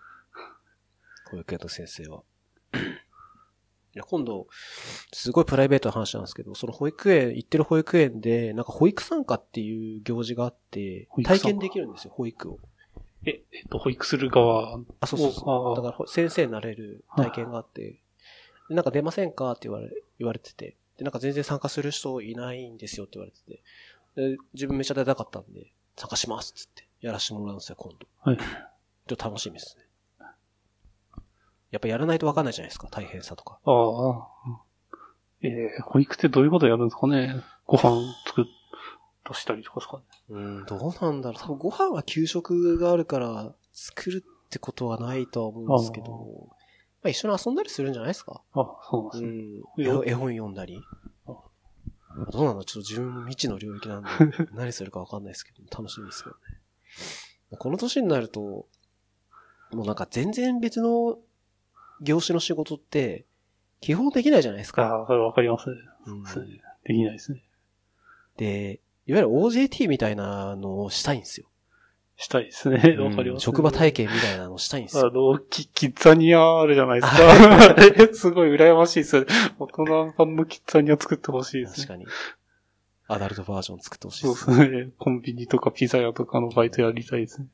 [1.31, 2.23] 保育園の先生は。
[3.95, 4.47] いや、今度、
[5.13, 12.60] すごいプライベートな話なんですけど、その保育園、行ってる保育園で、なんか保育参加っていう行事があって体験できるんですよ、保育を。
[13.25, 14.81] え、えっと、保育する側？
[14.99, 15.75] あ、そうそうそあう。
[15.77, 18.01] だからほ、先生になれる体験があって、
[18.67, 19.53] でなんか出ませんか？
[19.53, 23.63] って言われ、言われてて、で、なんか全然参加する人いないんですよって言われてて、
[24.34, 28.08] で自分めっちゃ出たかったんで、参加しますっつって、やらせてもらうんですよ、今度。
[28.29, 28.38] はい。
[28.38, 29.84] ちょっと楽しみですね。
[31.75, 33.59] やっぱやらないとわかんないじゃないですか、大変さとか。
[33.65, 34.61] ああ。
[35.41, 38.45] えー、保育ってどういうことやるんですかねご飯作っ
[39.25, 41.41] としたりとかですかねうん、どうなんだろう。
[41.41, 46.47] 多分ご飯は給食があるから、作るってことはないとは思うんですけど、
[47.03, 48.41] まあ一緒に遊んだりするんじゃないですか。
[48.53, 50.01] あ、そうなんうですね。
[50.01, 50.07] ん。
[50.07, 50.81] 絵絵本読んだり。
[51.27, 51.33] あ
[52.31, 54.09] どうなんだちょっと自分も未知の領域なんで、
[54.55, 57.57] 何するかわかんないですけど、楽しみですけどね。
[57.59, 58.67] この年になると、
[59.71, 61.17] もうなんか全然別の
[62.01, 63.25] 業種の仕事って、
[63.81, 64.84] 基本できないじゃないですか。
[64.84, 65.75] ああ、それわかりますね。
[66.08, 67.41] うんそうねできないですね。
[68.38, 71.47] で、いわゆる OJT みたいなのをしたいんですよ。
[72.17, 72.77] したいですね。
[72.97, 75.08] わかります、職場体験みたいなのをしたいんですよ。
[75.08, 77.17] あの、キキッザニアあるじゃないですか。
[77.71, 79.25] あれすごい羨ましいです。
[79.60, 81.88] 大人版のキッザニア作ってほしいですね。
[81.88, 82.05] 確かに。
[83.08, 84.47] アダルトバージョン作ってほしいそうです。
[84.47, 84.91] ですね。
[84.97, 87.47] コンビニとかピザ屋とかのバイトやりたいですね。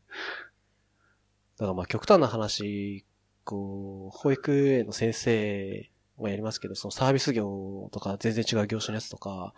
[1.57, 3.03] だからまあ極端な話、
[3.43, 9.53] こう、保育園の先生もやりますけど、そのサービス業とか全然違う業種のやつとか、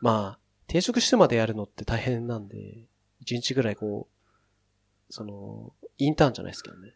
[0.00, 2.56] まあ、転職してまでやるのって大変なんで、
[3.20, 6.94] 一日ぐらいこう、その、インターンじゃないですけどね。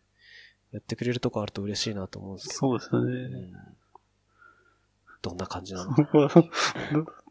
[0.72, 2.90] やってくれるとこあると嬉しいなと思うんですけそうです。
[2.92, 2.98] ね。
[3.00, 3.52] うん
[5.22, 5.92] どんな感じなの？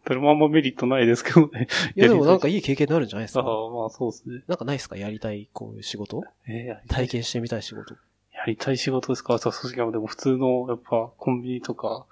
[0.06, 1.68] それもあんまメリットないですけどね。
[1.96, 3.50] いやでもなんかいい経験になるんじゃないですああ、か。
[3.50, 4.44] まあそうですね。
[4.48, 4.98] なんかないですか？
[4.98, 6.22] やりたい、こういう仕事？
[6.48, 7.96] えー体験してみたい仕事？
[8.46, 9.40] やりたい仕事ですか？
[9.40, 12.06] さすがにでも普通の、やっぱコンビニとか、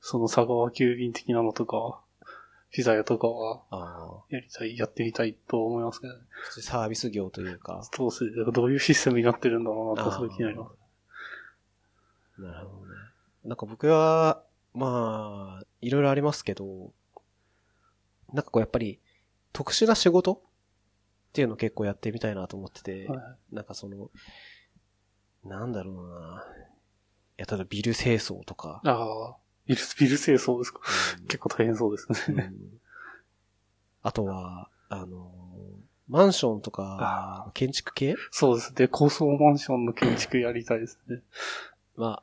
[0.00, 2.00] その佐川急便的なのとか、
[2.72, 4.24] ピザ屋とかは。
[4.28, 6.20] やりたい、やってみたいと思いますけどね。
[6.60, 7.88] サービス業というか。
[7.94, 8.30] そうですね。
[8.52, 10.68] どういうシステムになってるんだろうなと、すごい気になりま
[12.36, 12.42] す。
[12.42, 12.92] なるほどね。
[13.44, 14.42] なんか僕は、
[14.74, 16.92] まあ、いろいろありますけど、
[18.32, 19.00] なんかこうやっぱり
[19.52, 20.38] 特殊な仕事っ
[21.32, 24.10] ていうのを結構やってみたいなと思ってて、はいなんかその、
[25.48, 26.44] なんだろうな。
[27.38, 28.90] いや、ただビル清掃とか、あ
[29.32, 30.80] あ、ビル、ビル清掃ですか？
[31.20, 32.50] うん結構大変そうですね。
[32.52, 32.80] うん
[34.02, 35.32] あとは、あの、
[36.06, 38.14] マンションとか、建築系？
[38.30, 38.86] そうですね。
[38.86, 41.22] 高層マンションの建築やりたいですね。
[41.96, 42.22] ま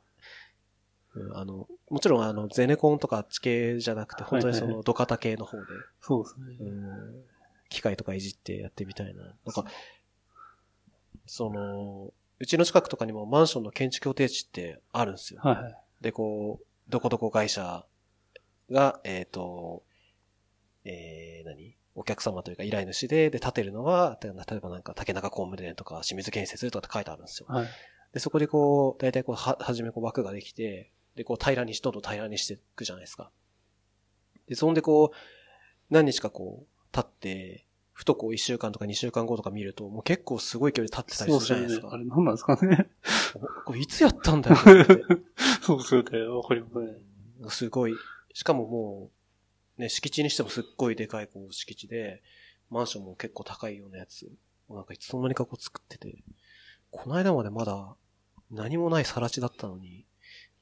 [1.14, 5.64] うんあの、もちろんあの、ゼネコンとか地形じゃなくて、本当にその土方系の方で、
[6.00, 6.56] そうですね。
[6.60, 7.24] うん
[7.68, 9.22] 機械とかいじってやってみたいな。
[9.24, 9.66] なんか、
[11.26, 15.40] その、うちの近くとかにもマンションの建築予定地ってあるんですよ。
[15.42, 15.76] はいはい。
[16.00, 17.86] で、こう、どこどこ会社
[18.70, 19.82] が、えっ、と、
[20.84, 21.76] えー、何？
[21.96, 27.46] お客様というか依頼主で、で、建てるのは、例えばなんか竹中工務店とか清水建設とかって書いてあるんですよ。
[27.48, 27.68] はい。
[28.12, 33.30] で、そこでこう、大体こう、は、はじめこう枠ができて、で、こう平らにし、どんどん平らにしていくじゃないですか。
[34.48, 35.16] で、そんでこう、
[35.88, 37.64] 何日かこう、経って、
[37.94, 41.90] ふとこう一週間とか二週間後とか見ると、もう結構すごい距離経ってたりするじゃないですか。
[41.92, 42.88] あれ何なんですかね。
[43.36, 44.56] おこれいつやったんだよ。
[45.62, 46.18] そうですよね。
[46.26, 47.50] わかりますね。
[47.50, 47.94] すごい。
[48.32, 49.10] しかもも
[49.78, 52.20] う、ね、敷地にしてもすっごいでかいこう敷地で、
[52.68, 54.28] マンションも結構高いようなやつ、
[54.68, 56.24] なんかいつの間にかこう作ってて、
[56.90, 57.94] この間までまだ
[58.50, 60.04] 何もない更地だったのに、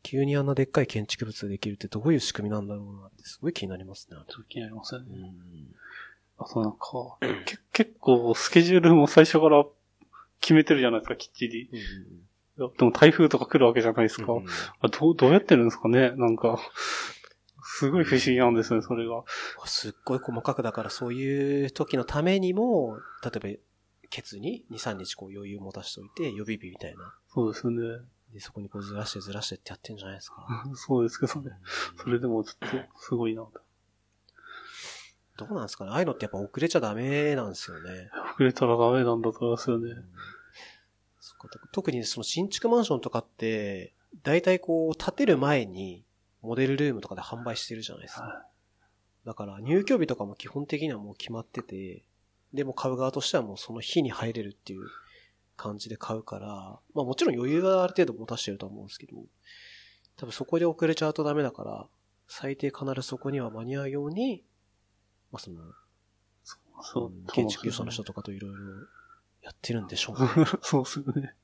[0.03, 4.19] 急にあんなでっかい建築物できるってどういう仕組みなんだろうなってすごい気になりますね。
[4.51, 5.07] 気になりますよね。
[5.09, 5.75] うん
[6.43, 6.79] あとなんか、
[7.45, 9.65] け結構スケジュールも最初から
[10.41, 11.63] 決めてるじゃないですか、きっちり。
[11.63, 11.69] い
[12.61, 14.33] やでも台風とか来るわけじゃないですか。
[14.33, 14.47] うん
[14.81, 16.11] あどう、どうやってるんですかね？
[16.17, 16.59] なんか、
[17.65, 19.25] すごい不思議なんですね、それが。
[19.65, 23.61] すっごい細かくだからそういう時のためにも、例えば、
[24.11, 27.15] ケツに2、3日こう余裕持たしといて、予備日みたいな。
[27.33, 27.77] そうですね。
[28.35, 30.65] で、そこにこうずらしてずらしてってやってんじゃないですか。
[30.75, 31.51] そうですけどね。
[32.03, 33.47] それでもちょっと、すごいな。
[35.47, 38.11] どうなんですかねああいうのってやっぱ遅れちゃダメなんですよね。
[38.35, 39.95] 遅れたらダメなんだと思いますよね。
[41.21, 46.05] そっか特にその新築マンションとかって、大体こう建てる前に
[46.43, 48.23] モデルルームとかで販売してるじゃないですか。
[48.23, 48.47] は
[49.25, 52.05] だから入居日とかも基本的にはもう決まってて、
[52.53, 54.83] でも買う側としてはもうその日に入れるっていう
[55.57, 56.47] 感じで買うから、
[56.95, 59.17] まあもちろん余裕はある程度持たしてると思うんですけど、
[60.17, 61.87] 多分そこで遅れちゃうとダメだから、
[62.27, 64.43] 最低必ずそこには間に合うように、
[65.33, 65.61] まあその、
[66.83, 67.25] そううん。
[67.27, 68.59] 建築業者の人とかといろいろ
[69.43, 70.29] やってるんでしょうね。
[70.63, 71.35] そうですよね。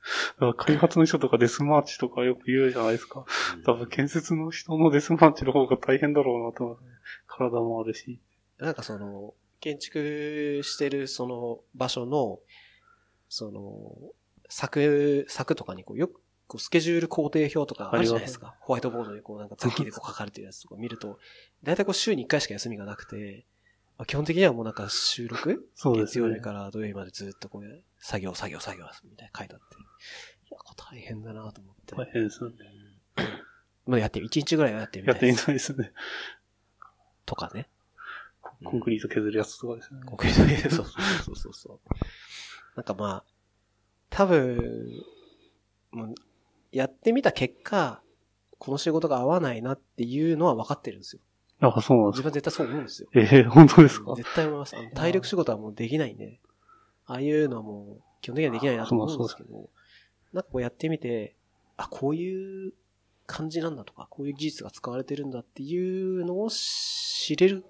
[0.56, 3.24] 開発の人とかデスマーチとかよく言うじゃないですか。
[3.64, 6.78] 多分建設の人のデスマーチの方が大変だろうなと思う。
[7.26, 8.20] 体もあるし。
[8.58, 12.38] なんかその、建築してるその場所の、
[13.28, 14.12] その、
[14.48, 18.56] 柵、柵とかにこうよく、こうスケジュール工程表とかあるじゃないですか。
[18.60, 21.18] ホワイトボードにこうなんかツッキーでこう書かれてるやつとか見ると、
[21.62, 23.44] だいたいこう週に1回しか休みがなくて、
[23.98, 25.68] まあ基本的にはもうなんか収録？
[25.74, 26.40] そうですね月曜日。
[26.40, 27.62] から土曜日までずっとこう、
[27.98, 29.76] 作業、作業、作業、みたいな書いてあって。
[29.76, 29.78] い
[30.52, 31.94] や、大変だなと思って。
[31.96, 32.56] 大変ですよね。
[33.86, 35.26] まあやってみ、1日ぐらいはやってみたいです。
[35.26, 35.92] やってみたいですね。
[37.26, 37.68] とかね。
[38.64, 40.00] コンクリート削るやつとかですね。
[40.04, 41.80] コンクリートそうそうそうそう。
[42.76, 43.24] なんかまあ、
[44.10, 45.02] 多分、
[45.90, 46.14] もう
[46.70, 48.00] やってみた結果、
[48.58, 51.22] この仕事が合わないなっていうのは分かってるんですよ。
[51.60, 52.22] あ、そうなんですか。
[52.22, 53.08] 自分は絶対そう思うんですよ。
[53.14, 54.14] ええ本当ですか？
[54.14, 54.76] 絶対思います。
[54.76, 56.40] あの体力仕事はもうできないんで、
[57.06, 59.68] ああいうのはもう基本的にはできないなと思うんですけど、
[60.32, 61.36] なんかこうやってみて、
[61.76, 62.72] あ、こういう
[63.26, 67.64] 感じなんだとか、こういう技術が使われてるんだっていうのを知れる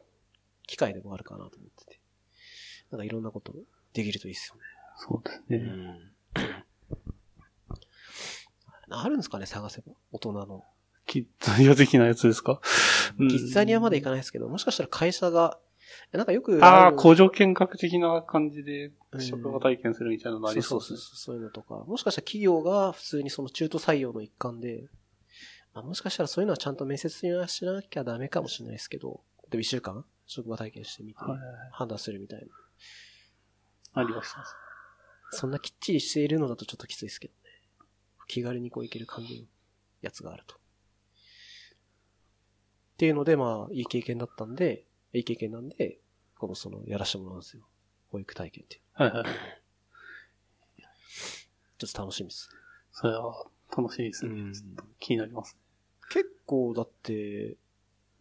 [0.67, 2.01] 機会でもあるかなと思ってて。
[2.91, 3.53] なんかいろんなこと
[3.93, 4.63] できるといいですよね。
[4.97, 5.57] そうですね。
[5.59, 6.13] うん。
[8.91, 9.93] あるんですかね、探せば。
[10.13, 10.65] 大人の。
[11.09, 12.61] キッザニア的なやつですか？
[13.19, 15.59] うんキッザニアまで行かないですけど、もしかしたら会社が、
[16.13, 20.99] なんかよくああ、る工場見学的な感じでうん職場体験するみたいなのありそうそうですね。
[20.99, 24.85] そうそうそういうのとか、もしかしたら企業が普通にその中途採用の一環で、
[25.75, 31.19] あもしかしたらそういうのはちゃんと面接にはしなきゃダメかもしれないですけど、でも一週間職場体験してみて
[31.73, 32.47] 判断するみたいな。
[33.95, 34.37] あります。
[35.31, 37.39] そんなきっちりしているのだとちょっときついですけどね。
[38.29, 39.47] 気軽にこういける感じの
[40.03, 40.57] やつがあると。
[42.99, 44.83] っていうので、まあ、いい経験だったんで、
[45.13, 46.01] いい経験なんで、
[46.37, 47.63] このその、やらしてもらうんですよ。
[48.11, 48.83] 保育体験っていう。
[48.95, 49.25] はいはい。
[51.79, 52.51] ちょっと楽しみです。
[52.91, 54.33] それは楽しいですね。
[54.33, 54.53] うん
[54.99, 55.57] 気になります。
[56.11, 57.55] 結構だって、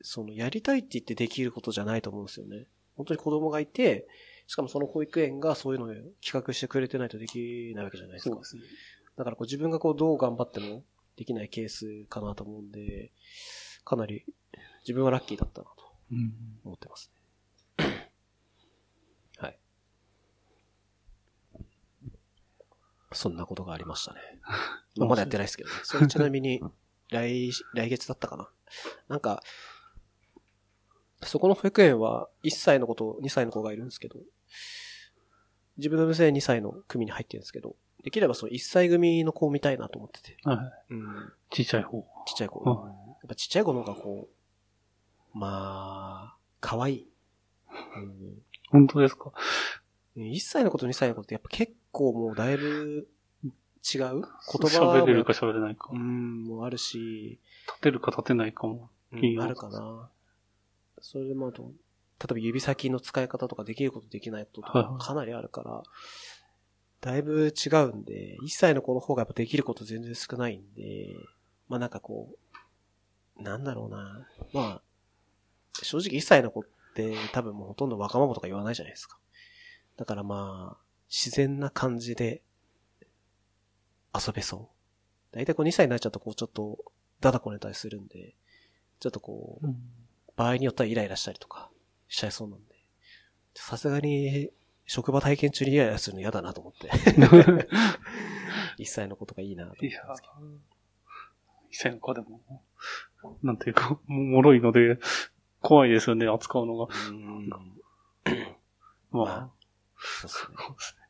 [0.04, 2.68] そのやりたいって言ってできることじゃないと思うんですよね。
[2.98, 4.08] 本当に子供がいて、
[4.46, 5.88] しかもその保育園がそういうのを
[6.24, 8.36] 企画してくれてないとできないわけじゃないですか。
[8.36, 8.62] そうですね。
[9.18, 10.84] だからこう自分がこうどう頑張っても
[11.16, 13.12] できないケースかなと思うんで、
[13.84, 14.26] かなり
[14.88, 16.34] 自分はラッキーだったなとうん。
[16.64, 17.12] 思ってます
[17.80, 18.10] ね。
[19.38, 19.60] はい。
[23.12, 24.20] そんなことがありましたね。
[24.96, 25.76] まあまだやってないですけどね。
[25.84, 26.62] それちなみに、
[27.10, 28.50] 来、来月だったかな。
[29.10, 29.44] なんか、
[31.24, 34.20] そこの保育園は1歳の子と2歳の子がいるんですけど、
[35.76, 40.38] 自分の娘2歳の組に入ってるんですけど、できればその1歳組の子を見たいなと思ってて。
[40.44, 40.94] はい。
[40.94, 41.34] うん。
[41.50, 42.02] ちっちゃい方。
[42.26, 42.60] ちっちゃい子。
[42.62, 44.37] うんやっぱちっちゃい子の方がこう、
[45.40, 47.08] まあ、可愛い。
[47.96, 49.32] うん本当ですか
[50.18, 53.08] ？1歳の子と2歳の子ってやっぱ結構もうだいぶ
[53.44, 53.50] 違う？
[54.02, 54.22] 言葉
[55.02, 55.96] 喋れるか喋れないかう。
[55.96, 58.90] ん、もあるし、立てるか立てないかも。
[59.14, 60.10] うんあるかな。
[61.00, 61.70] それでもあと、例
[62.32, 65.84] えば指先の使い方とかできることできないこととかかなりあるから、
[67.00, 71.16] だいぶ違うんで、1歳の子の方がやっぱできること全然少ないんで、
[71.70, 72.36] まあなんかこ
[73.40, 74.28] う、なんだろうな。
[74.52, 74.82] まあ、
[75.84, 76.64] 正直1歳の子っ
[76.94, 79.18] て多分もうほとんど若者とか言わないじゃないですか。
[79.98, 82.42] だからまあ、自然な感じで
[84.14, 84.70] 遊べそ
[85.32, 85.36] う。
[85.36, 86.78] だいたいこう2歳になっちゃうとこうちょっと
[87.20, 88.36] ダダこねたりするんで、
[89.00, 89.68] ちょっとこう、
[90.36, 91.70] 場合によってはイライラしたりとか
[92.08, 92.76] しちゃいそうなんで、
[93.56, 94.50] さすがに
[94.86, 96.90] 職場体験中にイライラするの嫌だなと思って。
[98.80, 100.44] 1歳の子とかいいなと思っすけど。
[101.70, 102.42] 一歳の子でも、
[103.44, 105.00] なんていうか、も脆いので、
[105.62, 106.86] 怖いですよね、扱うのが。
[106.86, 107.50] うーん。
[107.50, 107.58] ま
[109.12, 109.50] まあ
[110.04, 111.08] そうっすね。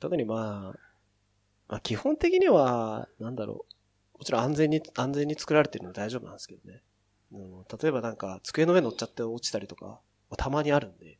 [0.00, 0.78] 特にまあ、
[1.68, 3.66] まあ基本的には、なんだろ
[4.14, 4.18] う。
[4.18, 6.82] もちろん安全に、安全に作られてるので大丈夫なんですけどね。
[7.32, 10.00] うん、例えばなんか、机の上乗っちゃって落ちたりとか、ま
[10.32, 11.18] あたまにあるんで、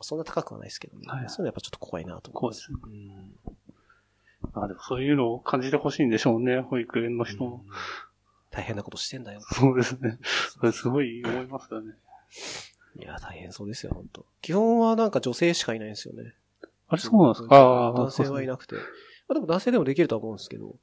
[0.00, 1.04] そんな高くはないですけどね。
[1.06, 2.78] はいそういうのやっぱちょっと怖いなと思怖いですね。
[2.82, 2.88] う
[4.60, 4.62] ん。
[4.62, 7.64] あ、でもそういうのを感じてほしいんでしょうね、保育園の人も。
[8.54, 9.40] 大変なことしてんだよ。
[9.40, 10.18] そうですね。
[10.58, 11.94] それすごい思いますよね。
[12.96, 16.34] いや、大変そうですよ、本当基本はなんか女性しかいないんですよね。
[16.86, 17.56] あれそうなんですか？
[17.56, 18.76] ああ、男性はいななくて。
[18.76, 18.80] ま
[19.30, 20.76] あでも男性でもできるとは思うんですけど、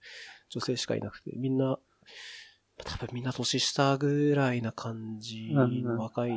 [0.50, 1.78] 女性しかいなくて、みんな、
[2.84, 6.32] 多分みんな年下ぐらいな感じの若い、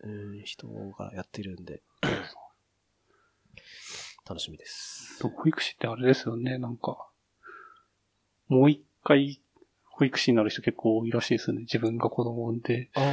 [0.00, 0.66] うん、人
[0.98, 1.82] がやってるんで、
[4.28, 5.22] 楽しみです。
[5.22, 7.08] 保育士ってあれですよね、なんか。
[8.48, 9.40] もう一回、
[9.98, 11.62] 保育士になる人結構多いらしいですよね。
[11.62, 12.90] 自分が子供を産んで。
[12.94, 13.04] ああ、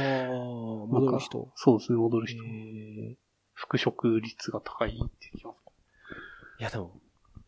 [0.86, 1.50] 戻る人？
[1.56, 2.42] そうですね、戻るえ人。
[2.44, 3.16] ー
[3.54, 5.56] 復職率が高いって聞きます。
[6.60, 7.00] いやでも、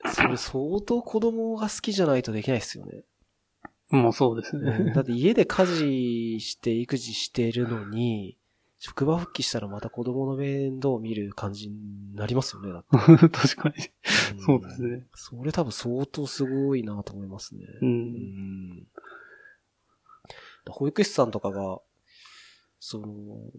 [0.06, 3.02] それ相当子供が好きじゃないとできないですよね。
[3.90, 4.92] まあそうですうんね。
[4.94, 8.38] だって家で家事して育児してるのに、
[8.78, 12.88] 職場復帰したらまた子供の面倒を見る感じになりますよね、だって。
[13.28, 13.74] 確かに。
[13.84, 15.06] んそうですね。
[15.14, 17.64] それ多分相当すごいなと思いますね。
[17.82, 17.84] う。
[17.84, 18.12] うん
[18.78, 18.86] ん
[20.72, 21.80] 保育士さんとかが、
[22.78, 23.08] その、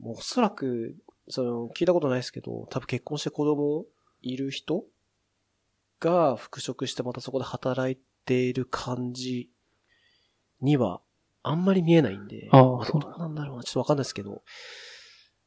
[0.04, 0.96] おそらく、
[1.30, 3.86] その、聞いたことないですけど、多分結婚して子供
[4.22, 4.86] いる人
[6.00, 9.50] が復職してまたそこで働いている感じ
[10.62, 11.02] には、
[11.44, 14.44] あんまり見えないんで、ああまそうなんだろうな、ちょっとわかんないですけど、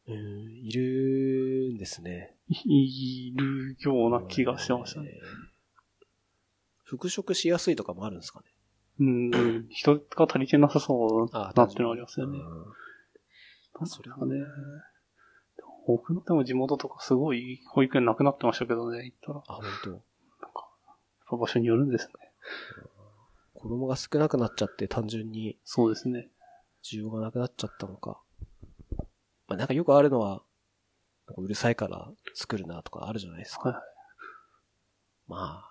[0.09, 2.37] うん、いるんですね。
[2.49, 5.11] いるような気がしてましたね。
[5.11, 5.51] えー
[6.91, 8.47] 復職しやすいとかもあるんですかね。
[9.01, 9.67] うん。
[9.71, 12.39] 人が足りてなさそうあなっていうのはありますよね。
[13.81, 14.35] うそれはね。
[15.87, 19.43] 僕のでも地元とかすごい保育園なくなってましたけどね、行ったら。
[19.49, 19.91] あ、本当。
[19.91, 22.13] なんか、やっぱ場所によるんですね。
[23.55, 26.29] 子供が少なくなっちゃって単純にそうですね。
[26.85, 28.21] 需要がなくなっちゃったのか。
[29.49, 30.43] まあなんかよくあるのは、
[31.37, 33.69] うるさいから作るなとかあるじゃないですか。
[33.69, 33.85] はいはい。
[35.29, 35.70] まあ、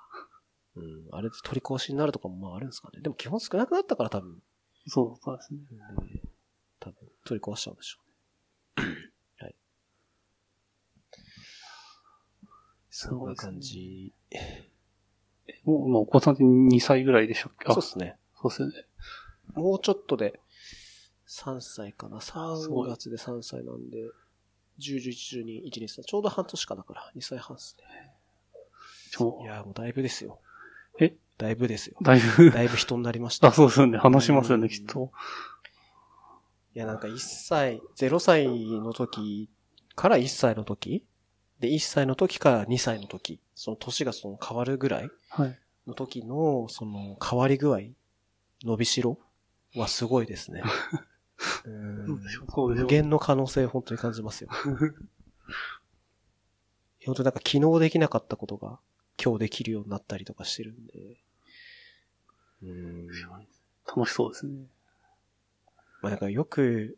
[0.76, 3.02] うん、あれで取り壊しになるとかもまああるんですかね。
[3.02, 4.42] でも基本少なくなったから多分、
[4.88, 5.60] そう、そうですね。
[5.70, 6.30] うん
[6.82, 8.00] 多分取り壊しちゃうんでしょ
[8.78, 8.88] うね。
[9.42, 9.56] はい。
[12.90, 14.14] そんな感じ。
[15.66, 17.66] もう、もうお子さんって2歳ぐらいでしたっけ？
[17.68, 18.18] あそうですね。
[18.36, 18.74] そうですよね。
[19.56, 20.40] もうちょっとで
[21.28, 22.22] 3歳かな。
[22.22, 23.98] す3ごい月で3歳なんで、
[24.80, 26.04] 10、11、12、1、2、3。
[26.04, 28.16] ちょうど半年かだから、2歳半ですね。
[29.42, 30.40] いや、もうだいぶですよ。
[31.00, 31.16] え？
[31.38, 31.98] だいぶですよ。
[32.02, 33.48] だいぶ、だいぶ人になりました。
[33.48, 33.98] あ、そうですよね。
[33.98, 35.12] 話しますよね、うんきっと。
[36.76, 39.50] いや、なんか1歳、0歳の時
[39.96, 41.06] から1歳の時？
[41.60, 45.60] で、1歳の時から2歳の時、その年がその変わるぐらいはい。
[45.88, 47.80] の時の、その変わり具合、
[48.64, 49.18] 伸びしろ
[49.76, 50.62] はすごいですね。
[51.66, 52.22] うん
[52.58, 52.86] 無。
[52.86, 54.50] 限の可能性本当に感じますよ。
[57.06, 58.80] 本当になんか昨日できなかったことが
[59.24, 61.18] 今日できるようになったりとかしてるんで。
[62.64, 63.08] うん。
[63.88, 64.54] 楽しそうですね。
[66.02, 66.98] まあなんかよく、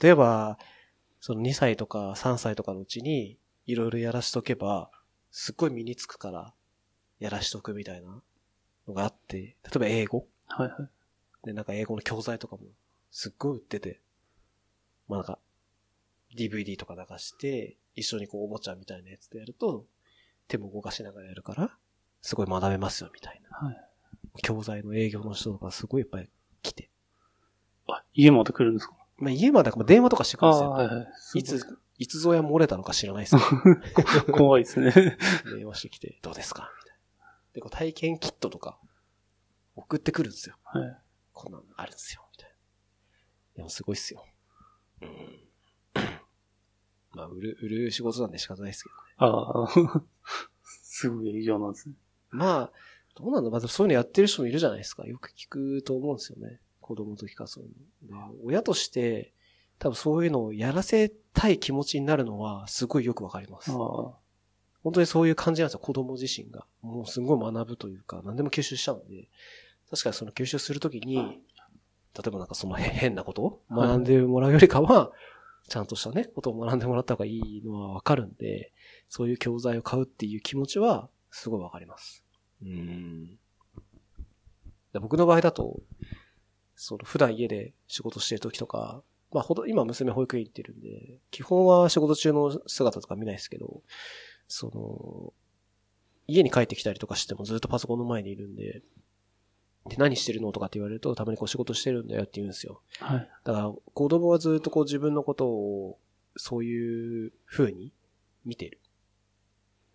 [0.00, 0.58] 例えば、
[1.20, 4.90] その2歳とか3歳とかのうちにいろいろやらしとけば、
[5.30, 6.54] すっごい身につくから
[7.18, 8.22] やらしとくみたいな
[8.86, 11.46] のがあって、例えば英語はいはい。
[11.46, 12.62] で、なんか英語の教材とかも
[13.10, 14.00] すっごい売ってて、
[15.08, 15.38] まあなんか
[16.36, 19.86] DVD とか流して、一緒にこうおもちゃみたいなやつでやると、
[20.48, 21.76] 手も動かしながらやるから、
[22.22, 23.68] すごい学べますよみたいな。
[23.68, 23.76] はい。
[24.42, 26.28] 教材の営業の人とかすごいいっぱい
[26.62, 26.90] 来て。
[27.88, 28.94] あ、家まで来るんですか？
[29.18, 30.70] まあ家までまあ電話とかしてくるんですよ。
[30.70, 31.38] はいはい。
[31.38, 31.60] いつ、
[31.98, 34.92] いつぞや漏れたのか知らないですけど、 怖いですね。
[35.56, 36.70] 電話してきて、どうですか？
[36.82, 36.96] みたい
[37.54, 38.78] で、こう体験キットとか
[39.74, 40.56] 送ってくるんですよ。
[40.64, 40.96] はい。
[41.32, 42.56] こんなのあるんですよ、みたいな。
[43.56, 44.26] でもすごいっすよ。
[45.00, 45.45] うん。
[47.16, 49.00] まあ、売る、 売る仕事なんで仕方ないですけどね。
[49.16, 50.02] ああ、
[50.62, 51.94] すごい営業なんですね。
[52.30, 52.72] まあ、
[53.16, 55.06] どうなんだまあ、そういうのやってる人もいるじゃないですか。
[55.06, 56.60] よく聞くと思うんですよね。
[56.80, 58.32] 子供の時からそういうの。
[58.32, 59.32] で親として、
[59.78, 63.70] 多分そういうのをやらせたい気持ちになるのは、すごいよくわかります。
[63.70, 66.66] 本当にそういう感じなんですよ、子供自身が。
[66.82, 69.28] もうすごい学ぶというか、何でも吸収しちゃうんで。
[69.90, 75.12] 確かにその吸収するときに、例えばなんかそのへ変なことを学んでもらうよりかは、
[75.68, 78.72] ちゃんとしたね、ことを学んでもらった方がいいのはわかるんで、
[79.08, 82.24] そういう教材を買うっていう気持ちは、すごいわかります。
[82.62, 83.38] うん。
[85.00, 85.80] 僕の場合だと、
[86.76, 89.02] その普段家で仕事してる時とか、
[89.32, 93.82] まあほど、今娘保育園行ってるんで、基本は仕事中の姿とか見ないですけど、
[94.48, 95.32] その、
[96.28, 98.82] 家に帰ってきたりとかしてもずっとパソコンの前にいるんで、
[99.88, 102.82] で、何してるのとかって言われると、たまにこう仕事してるんだよって言うんですよ。
[103.00, 103.30] はい。
[103.44, 105.98] だから、子供はずっとこう自分のことを、
[106.36, 107.92] そういう風に
[108.44, 108.80] 見てる。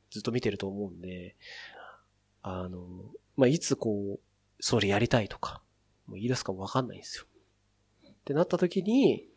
[0.09, 1.35] ずっと見てると思うんで、
[2.43, 2.87] あの、
[3.35, 4.19] まあ、いつこう、
[4.59, 5.61] それやりたいとか、
[6.07, 7.25] もう言い出すかもわかんないんですよ。
[8.09, 9.27] ってなった時に、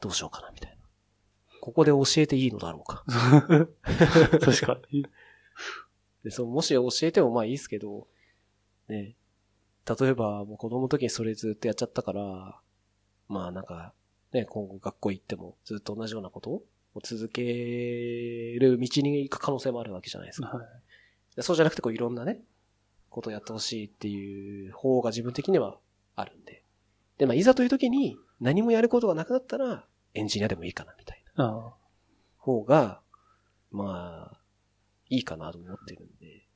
[0.00, 0.78] どうしようかな、みたいな。
[1.60, 3.04] ここで教えていいのだろうか。
[4.40, 5.06] 確かに。
[6.24, 8.08] で、その、もし教えてもまあいいですけど、
[8.88, 9.16] ね、
[9.88, 12.60] 例えばもう子供の時にそれずっとやっちゃったから、
[13.28, 13.92] まあなんか、
[14.32, 16.62] ね、今後学校行ってもずっと同じようなことを
[17.02, 17.42] 続け
[18.60, 20.48] る道に行く可能性もあるわけじゃないですか。
[20.48, 20.66] はい。
[21.36, 22.40] でそうじゃなくてこういろんなね、
[23.10, 25.78] ことをやってほしいっていう方が自分的には
[26.16, 26.62] あるんで。
[27.18, 29.84] で、まあいざという時に何もやることがなくなったら
[30.14, 31.74] エンジニアでもいいかなみたいなあ
[32.48, 33.00] 方が、
[33.70, 34.40] まあ、
[35.10, 36.47] いいかなと思ってるんで。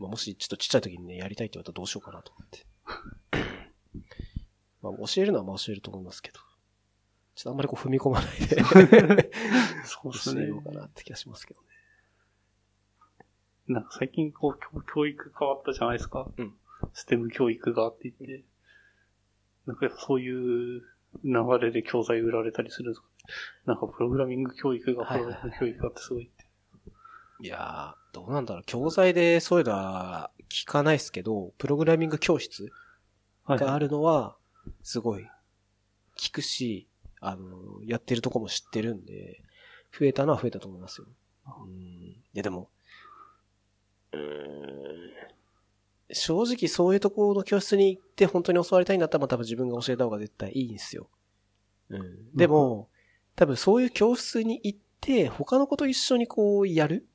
[0.00, 2.66] まあ、もしちょっとちっちゃい時にね、やりたいって言われたらどうしようかなと思って。
[4.82, 6.40] まあ、教えるのはまあ教えると思いますけど。
[7.34, 8.64] ちょっとあんまりこう踏み込まないであ、
[9.84, 10.58] そうですね教えよ。
[10.58, 11.66] うかなって気がしますけどね。
[13.68, 16.30] なんか最近こう、教教育変わったじゃないですか。
[16.36, 16.54] うん。
[16.94, 18.44] ステム教育がって言って。
[19.66, 20.80] なんかそういう
[21.24, 23.06] 流れで教材売られたりするんですか
[23.66, 26.30] なんかプログラミング教育が、プログラミング教育がってすごい。
[27.42, 28.64] いやー、どうなんだろう。
[28.66, 32.70] 教材でそういうのは聞かないですけど、プログラミング教室
[33.44, 33.58] はい。
[33.58, 34.36] があるのは、
[34.82, 35.26] すごい、
[36.18, 36.86] 聞くし、
[37.20, 39.42] あの、やってるとこも知ってるんで、
[39.98, 41.06] 増えたのは増えたと思いますよ。
[41.46, 41.72] うん。
[41.72, 42.68] いや、でも、
[44.12, 45.10] うーん、
[46.12, 51.08] 正直そういうところの教室に行って本当に教わりたいんだったら、まあ多分自分が教えた方が絶対いいんですよ。
[51.88, 52.36] うん。
[52.36, 52.88] でも、
[53.36, 57.06] 多分そういう教室に行って、他の子と一緒にこうやる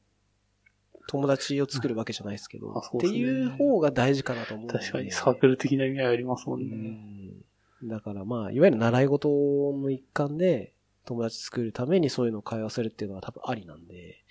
[1.07, 6.75] 友達を作るわけじゃないですけど、あそうっていう方が大事かなと思う確かにサークル的な意味合いありますもんうね。
[7.83, 9.29] んだからまあ、いわゆる習い事
[9.77, 10.73] の一環で
[11.05, 14.23] 友達作るためにそういうのを通わせるっていうのは多分ありなんで、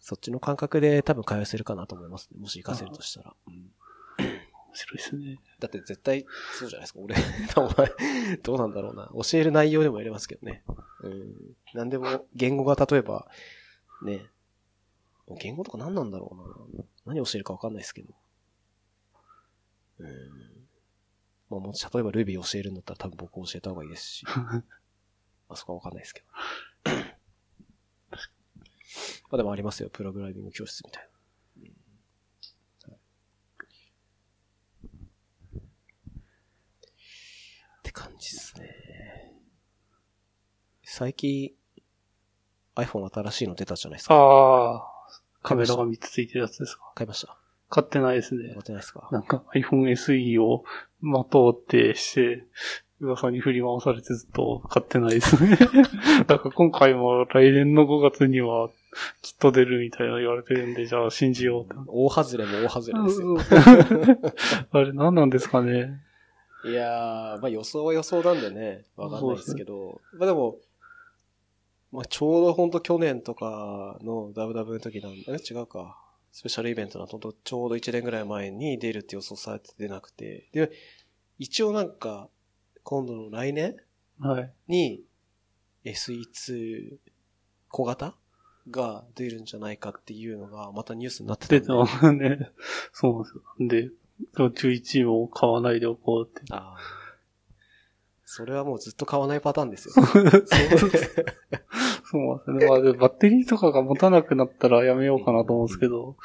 [0.00, 2.40] そっちの感覚で多分通わせるかなと思いますね。
[2.40, 3.34] もし行かせるとしたら。
[3.48, 3.70] うん
[4.72, 5.38] 面白いですね。
[5.60, 6.24] だって絶対
[6.58, 7.00] そうじゃないですか。
[7.00, 7.14] 俺、
[7.56, 9.10] お前、どうなんだろうな。
[9.22, 10.62] 教える内容でもやれますけどね。
[11.02, 11.34] うん。
[11.74, 13.28] なんでも、言語が例えば、
[14.02, 14.24] ね、
[15.28, 16.36] 言語とか何なんだろ
[17.06, 17.14] うな。
[17.14, 18.14] 何教えるか分かんないですけど。
[19.98, 20.08] うん。
[21.48, 24.24] まあ、もし例えば Ruby 教えるんだったら多分僕教えた方がいいですし。
[24.34, 24.62] ま
[25.50, 26.26] あ、そこは分かんないですけど。
[29.30, 29.90] まあでもありますよ。
[29.90, 31.12] プログラミング教室みたいな。
[37.78, 39.32] って感じですね。
[40.84, 41.52] 最近、
[42.74, 44.14] iPhone 新しいの出たじゃないですか。
[44.14, 44.91] ああ、
[45.42, 46.92] カメラが3つついてるやつですか？
[46.94, 47.36] 買いました
[47.68, 48.62] 買ってないです買ねっ。
[48.62, 49.08] てないですか？
[49.12, 50.64] なんか iPhone SE を
[51.00, 52.44] 待とうってして、
[53.00, 55.56] 噂に振り回されてずっと買ってないですね。
[56.28, 58.68] だから今回も来年の5月には
[59.22, 61.74] きっと出るみたいな言われてるんで、じゃあ信じようって。
[61.88, 63.36] 大外れも大外れですよ。
[64.70, 66.00] あれ何なんですかね？
[66.64, 70.58] いやー、まあ予想は予想なんでね、わかんないですけど、まあでも、
[71.92, 75.98] まあちょうどほんと去年とかのダブダブの時なんえ違うか。
[76.32, 80.72] スペシャルイベントのほんとちょうど1年ぐらい前に出るって予想されて出なくて、で、
[81.38, 82.30] 一応なんか、
[82.82, 83.76] 今度の来年
[84.18, 84.52] はい。
[84.66, 85.04] に
[85.84, 86.96] SE2
[87.68, 88.16] 小型
[88.70, 92.50] が出るんじゃないかっていうのがまたニュースになってたんで出てますね。
[92.92, 93.92] そうなんですよ。
[94.38, 96.42] で、11も買わないでおこうって。
[96.50, 97.01] ああ。
[98.34, 99.94] それはもうずっと買わないパターンですよ。
[102.04, 102.66] そうね。
[102.66, 106.16] まあ、でバッテリーとかが持たなくなったらやめようかなと思うんですけど、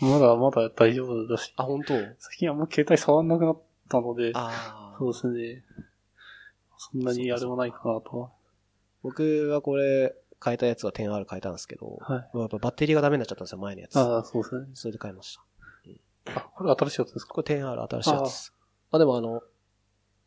[0.00, 1.52] まだまだ大丈夫だし。
[1.56, 1.94] あ、本当？
[2.18, 4.32] 最近あんま携帯触んなくなったので。
[4.98, 5.64] そうですね。
[6.78, 8.30] そんなにあれもないかなと。
[9.02, 10.14] 僕はこれ、
[10.44, 12.38] 変えたやつは 10R 変えたんですけど、はい。
[12.38, 13.96] やっぱバッテリーがダメになっちゃったんですよ、前のやつ。
[13.98, 14.68] ああ、そうですね。
[14.74, 15.42] それで変えました。
[16.40, 17.34] あ、これ新しいやつですか？
[17.34, 18.52] これ 10R 新しいやつ。
[18.92, 19.42] あでもあの、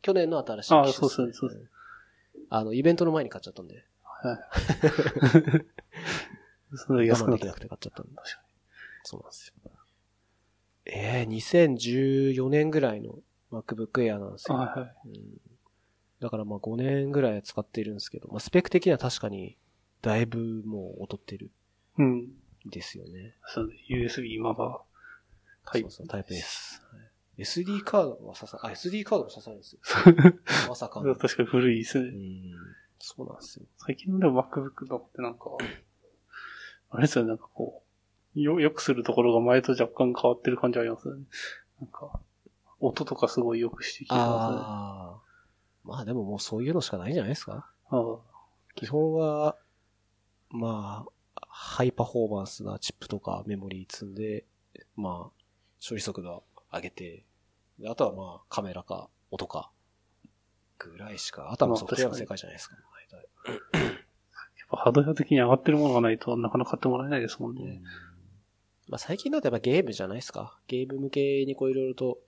[0.02, 1.68] 去年の新しい機種あそうそうそううん
[2.52, 3.84] あの、イベントの前に買っちゃったんで、
[6.74, 8.12] それ安くなできなくて買っちゃったんで。
[9.04, 9.70] そうなんですよ。
[10.86, 13.20] ええー、2014年ぐらいの
[13.52, 14.56] MacBook Air なんですよ。
[14.56, 14.96] はいはい。
[15.06, 15.40] うん
[16.20, 19.56] だからまあ5年ぐらい使ってるんですけど、まあスペック的には確かに
[20.02, 21.50] だいぶもう劣ってる
[21.96, 22.16] うん。
[22.18, 22.28] ん
[22.66, 23.34] ですよね。
[23.46, 24.82] そうね USB まだ、
[25.64, 26.04] タイプそう。
[26.04, 26.82] そう、タイプ S。
[26.92, 29.80] はい SD カードは刺さ、あ、SD カードも刺さるんですよ。
[30.68, 31.14] まさかの。
[31.16, 32.08] 確かに古いですね。
[32.08, 32.52] うん。
[32.98, 33.66] そうなんですよ。
[33.78, 35.44] 最近のでも MacBook だってなんか、
[36.90, 37.82] あれですよね、なんかこ
[38.36, 41.24] う、よ、よくするところが前と若干変わってる感じありますよね。
[41.80, 42.20] なんか、
[42.78, 44.60] 音とかすごい良くしてきてますね。
[44.62, 45.30] ああ。
[45.84, 48.18] まあでももうそういうのしかないんじゃないですかああ
[48.74, 49.56] 基本は、
[50.50, 54.44] まあ、ハイパフォーマンスなチップとかメモリー積んで、
[54.96, 57.24] まあ、処理速度上げて、
[57.78, 59.70] であとはまあ、カメラか、音か、
[60.78, 62.76] ぐらいしか、あとはもうソフトウェアの世界じゃないですか。
[63.46, 63.58] やっ
[64.70, 67.82] ぱハードウェア的に上がってるものがないとなかなか買ってもらえないですもんね。
[68.88, 70.58] まあ最近だとやっぱゲームじゃないですか。
[70.68, 72.18] ゲーム向けにこういろいろと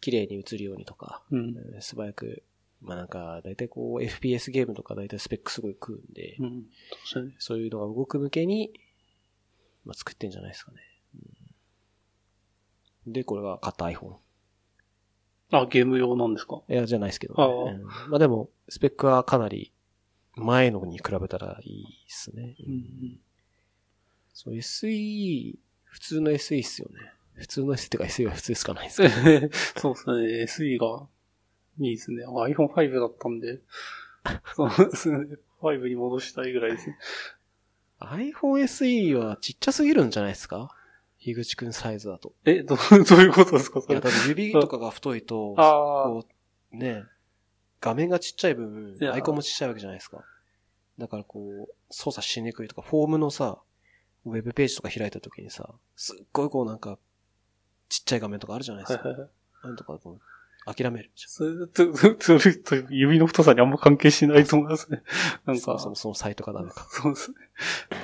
[0.00, 1.54] 綺麗に映るようにとか、うん。
[1.74, 2.42] えー素早く、
[2.80, 6.64] まあなんか、だいたいこう FPS ゲームとかだいたいスペックすごい食うんで、うん。
[7.38, 8.72] そういうのが動く向けに、
[9.84, 10.78] まあ作ってんじゃないですかね。
[13.08, 14.14] うんで、これが買った iPhone。
[15.50, 16.60] あ、ゲーム用なんですか？
[16.68, 19.72] いや、じゃないですけど、ねああうんまあでも、スペックはかなり
[20.36, 22.54] 前のに比べたらいいですね。
[22.66, 23.18] うん。
[24.34, 25.54] そう、SE、
[25.84, 27.12] 普通の SE っすよね。
[27.34, 29.14] 普通の SE ってか SE は普通しかないですけど。
[29.80, 30.74] そうですね。
[30.74, 31.06] SE が
[31.80, 32.26] いいですね。
[32.26, 33.60] iPhone5 だったんで、
[34.54, 35.36] そうですね。
[35.62, 36.98] 5に戻したいぐらいですね。
[38.00, 40.74] iPhone SE はちっちゃすぎるんじゃないですか？
[41.34, 42.32] 樋口くんサイズだと。
[42.44, 43.80] え、どう、 どういうことですか？
[43.80, 44.00] それいや、。
[44.02, 46.26] 多分指とかが太いと、こ
[46.72, 47.04] う、ね、
[47.80, 50.24] 画面がちっちゃい分い、やアイコンもちっちゃいわけじゃないですか。
[50.98, 53.60] だからこう、操作しにくいとか、フォームのさ、
[54.24, 56.98] ウェブページとか開いた時にさ、すっごいこうなんか、
[57.88, 59.08] ちっちゃい画面とかあるじゃないですか。
[59.08, 59.30] はいはいはい。
[59.64, 65.02] なんとかこう、諦めるじそれと、それと指の太さにあんま関係しないと思いますね。
[65.46, 65.52] ゃ。
[65.52, 66.86] なんんか、そもそもそのサイトがダメか。
[66.90, 67.36] そうですね。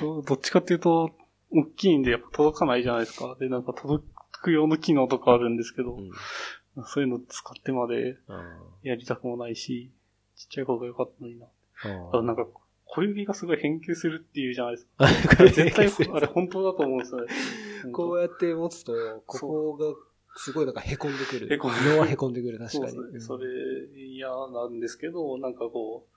[0.01, 1.15] どどっちかっていうと、
[1.51, 3.35] 大きいんでやっぱ届かないじゃないですか。
[3.39, 6.83] で、なんか届く用の機能とかあるんですけどう、ん。
[6.85, 8.43] そういうの使ってまであ
[8.83, 9.91] やりたくもないし、
[10.35, 11.45] ちっちゃい方が良かったのにな。
[11.83, 12.45] ーあとなんか、
[12.85, 14.91] 小指がすごい変形するっていうじゃないですか。
[14.97, 15.07] あ
[15.39, 17.27] あれ絶対、あれ本当だと思うんですよね。
[17.91, 19.95] こうやって持つと、ここが
[20.37, 21.51] すごいなんか凹んでくる。
[21.53, 22.93] へこんで色は凹んでくる、確かに。
[22.93, 23.19] そう。
[23.21, 23.47] それ
[23.95, 26.15] 嫌なんですけど、なんかこう、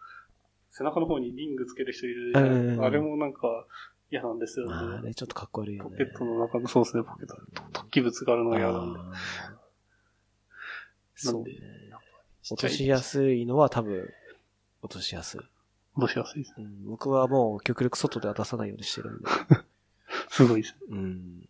[0.70, 2.83] 背中の方にリングつける人いるじゃないですか。
[2.83, 3.66] うんあれもなんか
[4.11, 4.73] 嫌なんですよね。
[4.73, 5.91] まあね、ちょっとかっこ悪いよね。
[5.91, 7.37] ポケットの中の、そうですね、ポケット、
[7.73, 8.99] 突起物があるのが嫌なんで。
[11.15, 11.53] そうね。
[12.51, 14.09] 落としやすいのは多分、
[14.83, 15.41] 落としやすい。
[15.99, 16.55] どうしやすいです。
[16.57, 19.29] うん、僕はもう極力外では出さないようにしてるんで。
[20.31, 20.77] すごいです。
[20.89, 21.49] うん。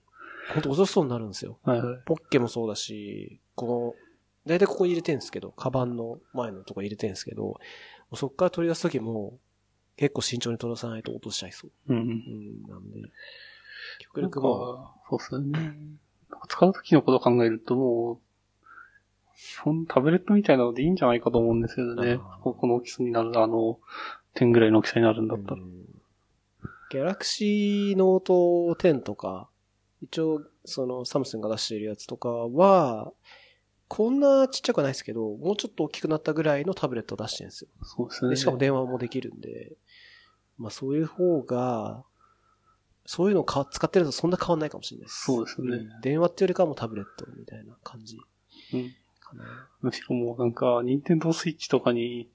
[0.55, 1.59] ほんと落としそうになるんですよ。
[1.63, 2.03] はいはい。
[2.07, 3.95] ポッケもそうだし、こ
[4.47, 7.61] の、だいたいここに入れてんですけど、カバンの前のとこ入れてんですけど、
[8.15, 9.39] そっから取り出すときも、
[9.99, 11.70] 結構慎重に取らさないと落としちゃいそう。
[11.88, 11.99] うん。
[11.99, 13.11] うん、なんで、
[13.99, 15.74] 極力もそうですね。
[16.49, 18.18] 使うときのことを考えるともう、
[19.36, 22.18] 基本タブレットみたいなのでいいんじゃないかと思うんですけどね。
[22.42, 23.78] ここの大きさになる、あの、
[24.34, 25.57] 点ぐらいの大きさになるんだったら。
[25.57, 25.88] うん
[26.90, 28.32] ギャラクシーノート
[28.74, 29.51] 10とか、
[30.01, 33.12] 一応、その、サムスンが出しているやつとかは、
[33.88, 37.68] こんなちっちゃくはないですけど、もうちょっと大きくなったぐらいのタブレットを出してるんですよ。
[37.82, 38.30] そうですね。
[38.30, 39.72] でしかも電話もできるんで、
[40.59, 42.05] まあそういう方が、
[43.07, 45.25] そういうのをか使ってるとそんな変わんないかもしれないです。
[45.25, 48.19] そうですねん電話っていうよりかはもうタブレットみたいな感じ
[48.75, 48.95] うん
[49.29, 49.69] かな。
[49.81, 52.31] むしろもうなんか、ニンテンドースイッチとかに、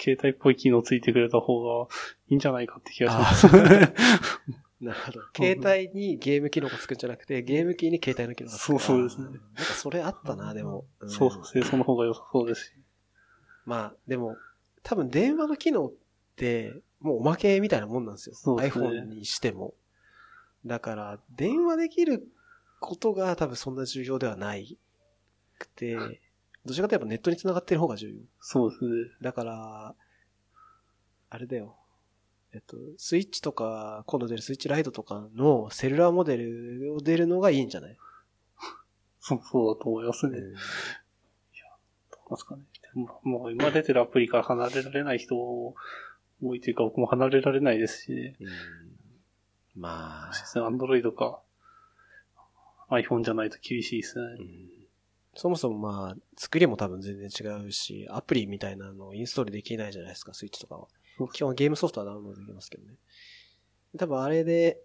[0.00, 1.86] 携帯っぽい機能ついてくれた方が
[2.28, 3.46] いいんじゃないかって気がします。
[4.80, 5.20] なるほど。
[5.36, 8.64] 携帯にゲーム機能がつくんじゃなくて、ゲーム機に携帯の機能がつく。
[8.64, 10.86] そうそうですねなんかそれあったな、でも。
[11.04, 12.72] んそうそう、清掃の方が良さそうですし。
[13.64, 14.36] まあ、でも、
[14.82, 15.92] 多分電話の機能っ
[16.34, 18.34] て、もうおまけみたいなもんなんですよ。
[18.34, 19.74] そうですね iPhone にしても。
[20.64, 22.26] だから、電話できる
[22.80, 24.78] ことが多分そんな重要ではない
[25.58, 25.96] くて、
[26.64, 28.14] どちらかというとやっぱネットに繋がってる方が重要。
[28.40, 28.90] そうですね。
[29.20, 29.94] だから、
[31.30, 31.76] あれだよ。
[32.54, 37.96] えっと、スイッチとか、今度出るスイッチライトとかのセルラーモデルを出るのがいいんじゃない？
[39.18, 40.38] そう、そうだと思いますね。
[40.38, 42.62] うんどうなんですかね。
[43.22, 45.34] もう今出てるアプリから離れられない人
[46.42, 48.44] 多いというか僕も離れられないですし、ね、う
[49.78, 49.80] ん。
[49.80, 51.40] まあ、アンドロイドか。
[52.90, 54.24] iPhone じゃないと厳しいですね。
[54.38, 54.68] うん。
[55.34, 60.88] そもそもまあ、作りも多分全然違うし、アプリみたいなのをインストールできないじゃないですか、スイッチとかは。
[61.32, 62.94] 基本ゲームソフトはダウンロードできますけどね。
[63.98, 64.78] 多分あれで、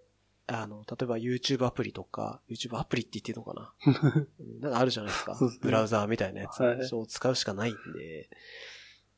[0.46, 3.74] あの、例えば YouTube アプリとか、YouTube アプリって言っていいのかな？
[4.40, 4.60] うん。
[4.62, 5.38] なんかあるじゃないですか。
[5.62, 6.90] ブラウザーみたいなやつはい。
[6.94, 8.30] を使うしかないんで、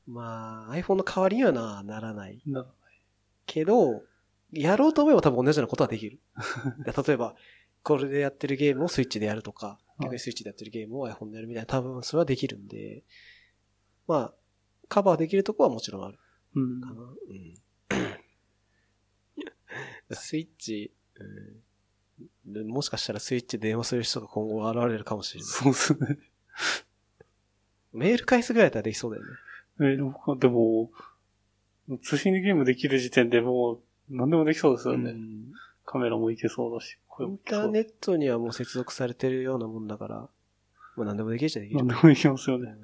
[0.09, 2.41] まあ、iPhone の代わりにはなならない。
[2.45, 2.65] な
[3.45, 4.03] けど、
[4.51, 6.19] やろうと思えば多分同じようなことはできる。
[7.07, 7.35] 例えば、
[7.83, 13.03] これでやってるゲームをスイッチでやるとか、い逆にスイッチでやってるゲームを iPhone でやるみたいな、多分それはできるんで、
[14.07, 14.33] まあ、
[14.87, 16.17] カバーできるとこはもちろんある
[16.55, 16.93] うんか。
[16.93, 17.01] な。
[17.01, 17.55] うん。
[20.15, 21.63] スイッチ、うん
[22.45, 25.49] で、もしかしたらスイッチで電話する人が今後現れるかもしれない。
[25.49, 26.17] そうですね。
[27.93, 29.29] メール返すぐらいだったらできそうだよね。
[29.79, 30.91] えーでも、でも
[32.03, 35.11] 通信でゲームできる時点でもう何でもできそうですよね。
[35.11, 35.51] うん
[35.91, 37.63] カメラもいけそうだし、イ声もンいけそう。
[37.63, 40.29] ターネットにはもう接続されてるようなもんだから、も
[40.97, 41.87] う何でもできるじゃ できる何。
[41.99, 42.75] でもいけますよね。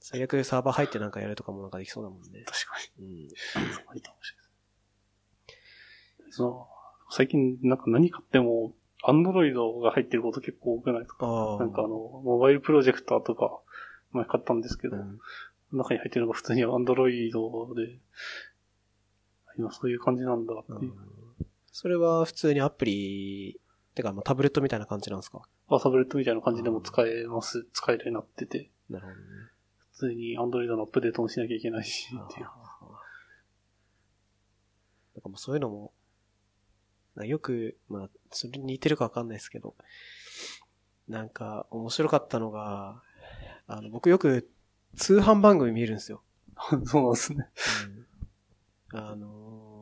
[0.00, 2.42] 最悪サーバー入ってなんかやるとかもなんかできそうだもんね。
[2.44, 3.06] 確かうん。
[3.08, 3.28] に。
[3.52, 6.32] そうがいいかもしれない。
[6.32, 6.68] そ
[7.08, 8.74] う最近なんか何買っても、
[9.04, 11.56] アンドロイドが入ってること結構多くないですか？
[11.60, 11.88] なんかあの、
[12.24, 13.60] モバイルプロジェクターとか、
[14.14, 15.18] 前買ったんですけど、うん、
[15.72, 17.98] 中に入ってるのが普通にアンドロイドで、
[19.58, 20.92] 今そういう感じなんだっていう。
[21.70, 23.60] それは普通にアプリ、
[23.94, 25.42] てかまあタブレットみたいな感じなんですか？
[25.68, 27.66] あタブレットみたいな感じでも使えます。
[27.72, 29.22] 使えるようになってて、なるほどね。
[29.92, 32.46] 普通にアンドロイドのアップデートもしなきゃいけないし、っていう。
[35.14, 35.92] なんかもうそういうのも、
[37.14, 39.76] なよく、まあ、それに似てるかわかんないですけど、
[41.08, 43.00] なんか面白かったのが、
[43.66, 44.50] あの、僕よく
[44.96, 46.22] 通販番組見るんですよ。
[46.84, 47.48] そうなんですね。
[48.92, 49.74] あのー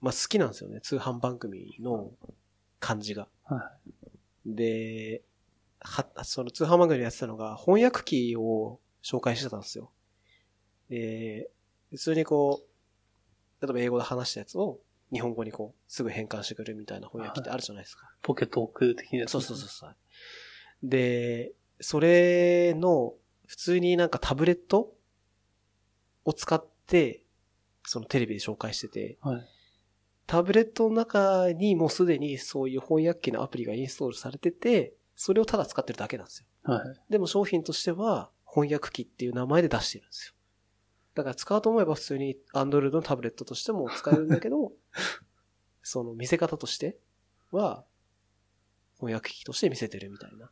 [0.00, 0.80] まあ、好きなんですよね。
[0.80, 2.12] 通販番組の
[2.78, 3.28] 感じが。
[3.44, 3.70] は
[4.46, 5.22] で、
[5.80, 9.90] は、その通販番組でやってたのが翻訳機を紹介してたんですよ。
[10.88, 11.50] で、
[11.90, 14.80] 普通にこう、例えば英語で話したやつを
[15.12, 18.10] 日本語にこう、すぐ変換してくれるみたいな翻訳機ってあるじゃないですか。
[18.22, 19.32] ポケトーク的なやつ。
[19.32, 19.96] そうそうそうそう。
[20.82, 23.14] で、それの、
[23.46, 24.92] 普通になんかタブレット
[26.24, 27.24] を使って、
[27.84, 29.48] そのテレビで紹介してて、はい。
[30.26, 36.46] タブレットの中にもうすでにそういう翻訳機のアプリがインストールされてて、それをただ使ってるだけなんですよ。
[36.72, 37.00] はい。
[37.10, 40.34] でも商品としては翻訳機っていう名前で出してるんですよ。
[41.14, 44.72] だから使おうと思えば普通に Android のタブレットとしても使えるんだけど、
[45.82, 46.96] その見せ方として
[47.50, 47.84] は
[48.96, 50.50] 翻訳機として見せてるみたいな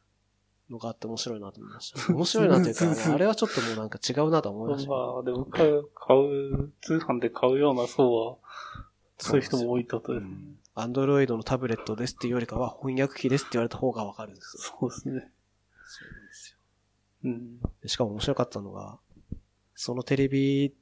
[0.71, 2.01] のがあって面白いなと思いました。
[2.13, 4.97] 面白いなというか、 あれはちょっともうなんか違うなと思いました、ね。
[4.97, 8.37] まあ、でも買う、買う、通販で買うような層は、
[9.19, 10.27] そういう人も多いとですね。
[10.75, 14.63] アンドロイドのタブレットですっていうよりかは翻訳機ですって言われた方がわかるんですよ。
[14.79, 15.33] そうですね。
[15.85, 16.59] そうなんですよ。
[17.25, 17.61] うん。
[17.83, 19.01] でしかも面白かったのが、
[19.75, 20.73] そのテレビ、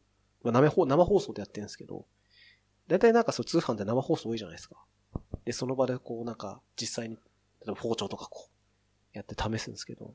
[0.42, 2.04] まあ生放生放送でやってるんですけど、
[2.88, 4.76] だいたいなんかそう通販で生放送多いじゃないですか。
[5.46, 7.20] で、その場でこうなんか実際に、例
[7.68, 8.55] えば包丁とかこう、
[9.16, 10.14] やって試すんですけど、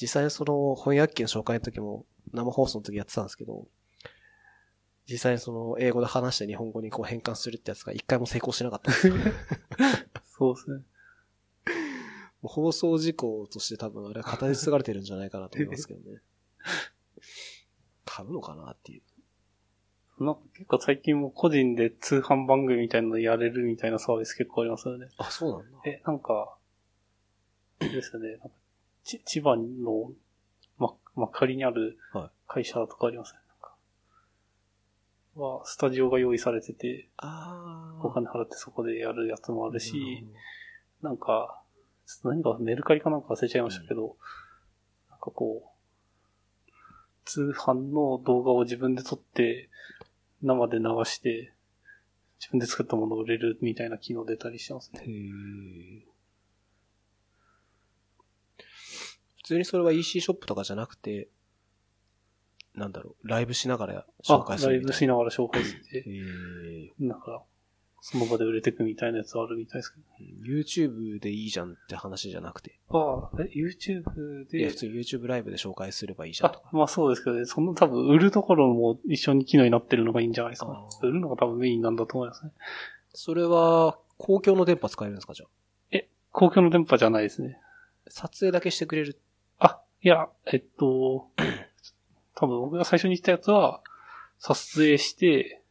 [0.00, 3.66] 実際にその翻訳機の紹介の時も生放送の時やってたんですけど、
[5.08, 9.14] 実際にその英語で話して日本語にこう変換するってやつが一回も成功しなかったんですよ。
[10.26, 10.82] そうですね。
[12.42, 16.20] 放送事項として多分あれは語り継がれてるんじゃないかなと思いますけどね。
[18.04, 19.02] 買うのかなっていう。
[20.24, 25.08] なんか結構最近も個人で通販番組みたいなのやれるみたいなサービス結構ありますよね。
[25.18, 25.78] あ、そうなんだ。
[25.86, 26.56] え、なんか、
[27.92, 28.30] ですよね。
[28.32, 28.48] なんか
[29.04, 30.12] ち千葉の、
[30.78, 33.40] ま、ま仮にあるはい会社とかありますね。
[35.36, 40.24] は、スタジオが用意されてて、あお金払ってそこでやるやつもあるし、
[41.02, 41.60] なんか、
[42.06, 44.16] ちょっと何かメルカリかなんか忘れちゃいましたけど、
[45.10, 46.70] なんかこう、
[47.24, 49.70] 通販の動画を自分で撮って、
[50.42, 51.52] 生で流して、
[52.38, 55.00] 自分で作ったものを売れるみたいな機能出たりしてますね。
[55.02, 56.14] へー
[59.33, 61.28] 普通にそれは EC ショップとかじゃなくて、
[62.74, 64.80] なんだろう、ライブしながら紹介すあ、ライ。
[64.80, 67.44] ブしながら紹介してへ、ーなんか、
[68.00, 70.04] その場で売れてくみたいなやつあるみたいですけど。
[70.44, 72.78] YouTube でいいじゃんって話じゃなくて。
[72.90, 82.50] ああ、え、YouTube いや、で普、通に YouTube ライブで紹介すればいいじゃんとか。、あまあそうですけどね、その多分売るところも一緒に機能になってるのがいいんじゃないですか売るのが多分メインなんだと思いますね。
[83.14, 85.98] それは、公共の電波使えるんですかじゃあ？
[86.32, 87.58] 公共の電波じゃないですね。
[88.08, 89.18] 撮影だけしてくれる。
[90.04, 91.28] あ、いや、えっと、
[92.34, 93.82] 多分僕が最初に言ったやつは、
[94.38, 95.62] 撮影して、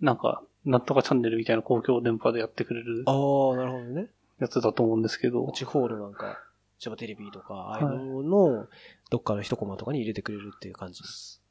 [0.00, 4.08] なんか、なんとかチャンネルみたいな公共電波でやってくれるああ、なるほどね。
[4.40, 6.38] やつだと思うんですけど、地方のなんか、
[6.78, 8.66] 千葉テレビとか、ああいはいうのの、
[9.10, 11.42] どっかの一コマとかに入れてくれるっていう感じです。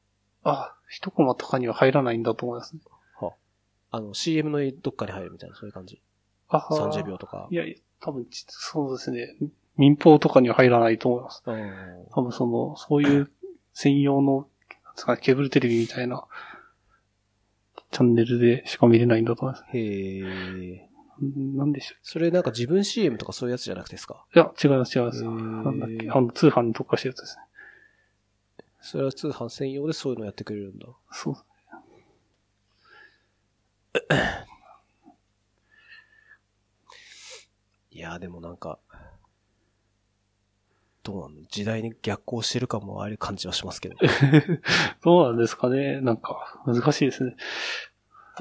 [0.44, 2.82] あ、一コマとかには入らないんだと思いますね。
[3.92, 6.02] あの、CM のどっかに入るみたいな、そういう感じ。
[6.50, 7.56] あ30秒とかい。
[7.56, 7.64] や、
[8.00, 9.36] 多分ち、そうですね。
[9.78, 11.44] 民放とかには入らないと思います。
[11.46, 11.72] うん
[12.12, 13.32] 多分その、そういう
[13.74, 14.48] 専用の、
[15.22, 16.26] ケーブルテレビみたいな、
[17.92, 19.66] チャンネルでしか見れないんだと思います。
[19.78, 20.90] へえ。
[21.24, 24.26] んなんでしょそれなんか自分 CM とかそういうやつじゃなくてですか？
[24.36, 24.38] う。
[24.38, 25.24] いや、違います、違います。
[25.24, 25.30] な
[25.72, 27.44] んだっけ、あの、通販に特化したやつですね。
[28.82, 30.88] それは通販専用でそういうのやってくれるんだ。
[31.12, 31.36] そう。
[37.92, 38.80] いやーでもなんか、
[41.08, 43.95] どうなの時代に逆行してるかもある感じはしますけど。
[45.05, 47.38] どうなんですかねなんか、難しいですね。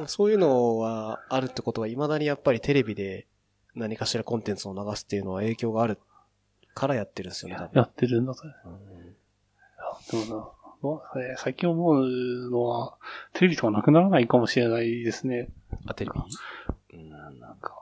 [0.06, 3.28] そういうのはあるってことは、未だにやっぱりテレビで
[3.76, 5.98] 何かしらコンテンツを流すっていうのは影響がある
[6.74, 7.68] からやってるんですよね。
[7.72, 8.42] やってるんだと。
[8.44, 9.16] うん
[10.10, 10.36] でも
[10.82, 12.96] な、まあえー最近思うのは、
[13.32, 15.48] テレビとかなくならないかもしれないですね。
[15.86, 16.10] あ、テレ
[16.92, 16.98] ビ？
[16.98, 17.10] うん。
[17.40, 17.74] なんか、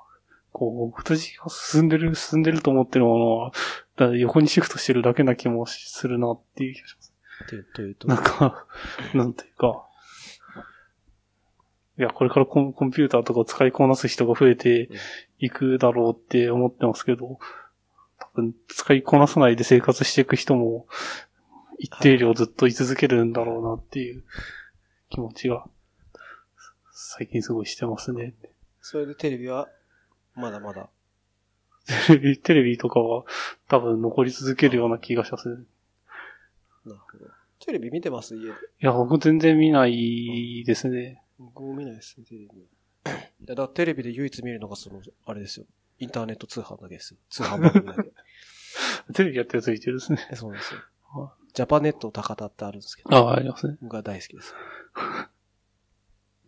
[0.52, 3.52] こう、二次が進んでる、進んでると思ってるものは、
[3.96, 7.14] だ横にシフトしてるだけな気もするなっていう気がします。
[7.48, 8.08] というというと。
[8.08, 8.66] なんか、
[9.14, 9.86] なんていうか、
[11.96, 14.88] いや、これからコンコンピューターとかを使いこなす人が増えて
[15.38, 17.38] いくだろうって思ってますけど、
[18.18, 20.86] 多分使いこなさないで生活していく人も
[21.78, 24.24] 一定量ずっと居続けるんだろうなっていう
[25.10, 25.64] 気持ちが
[26.92, 28.34] 最近すごいしてますね。
[28.80, 29.68] それでテレビは、
[30.34, 30.88] まだまだ。
[32.08, 33.24] テレビ、テレビとかは
[33.68, 35.56] 多分残り続けるような気がしますね。
[36.86, 37.26] なるほど。
[37.60, 38.34] テレビ見てます？
[38.36, 38.50] 家で。
[38.50, 41.22] いや、僕全然見ないですね。
[41.38, 42.46] 僕も見ないですね、テレビ。
[42.46, 42.48] い
[43.46, 45.66] や、だからテレビで唯一見るのがその、あれですよ。
[45.98, 47.18] インターネット通販だけですよ。
[47.30, 48.10] 通販番組だけ。
[49.14, 50.26] テレビやってるやついてるですね。
[50.32, 50.80] えそうですよ
[51.12, 51.34] は。
[51.52, 53.14] ジャパネット高田ってあるんですけど。
[53.14, 53.76] ああ、ありますね。
[53.82, 54.54] 僕は大好きです。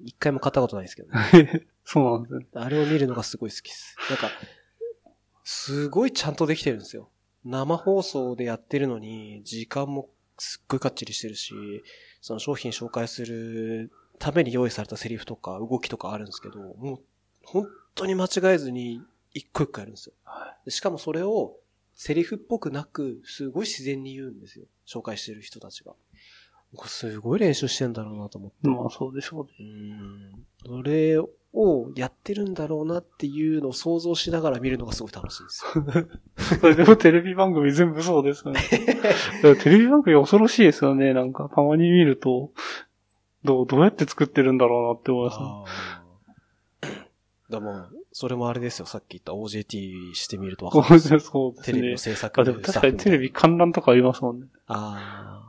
[0.05, 1.67] 一回も買ったことないですけどね。
[1.85, 2.47] そうなんですね。
[2.55, 3.97] あれを見るのがすごい好きです。
[4.11, 4.29] なんか、
[5.49, 7.09] すごいちゃんとできてるんですよ。
[7.45, 11.55] 生放送でやってるのに、時間もすっごいかっちりしてるし、
[12.21, 17.01] その商品紹介するために用意されたセリフとか動きとかあるんですけど、もう
[17.45, 19.01] 本当に間違えずに
[19.35, 20.15] 一個一個やるんですよ。
[20.65, 21.55] でしかもそれを
[21.95, 24.65] セリフっぽくなく、すごい自然に言うんですよ。
[24.85, 25.95] 紹介してる人たちが。
[26.87, 28.69] すごい練習してんだろうなと思って。
[28.69, 29.53] まあそうでしょうね。
[29.61, 30.47] うん。
[30.67, 36.75] それをやってるんだろうなっていうのを想像しながら見るのがすごい楽しいんですよ。
[36.75, 38.61] でもテレビ番組全部そうですよね。
[39.41, 41.15] テレビ番組恐ろしいですよね。
[41.15, 42.53] なんかたまに見ると、
[43.45, 45.67] どう、どうやって作ってるんだろうなって思いま
[47.49, 47.61] す、ね。
[47.61, 48.87] もう、それもあれですよ。
[48.87, 51.01] さっき言った OJT してみるとわかる。
[51.01, 51.99] そうですねテレビの。
[51.99, 54.47] 制作あ、でも確かにテレビ観覧とかありますもんね。
[54.67, 55.46] ああ。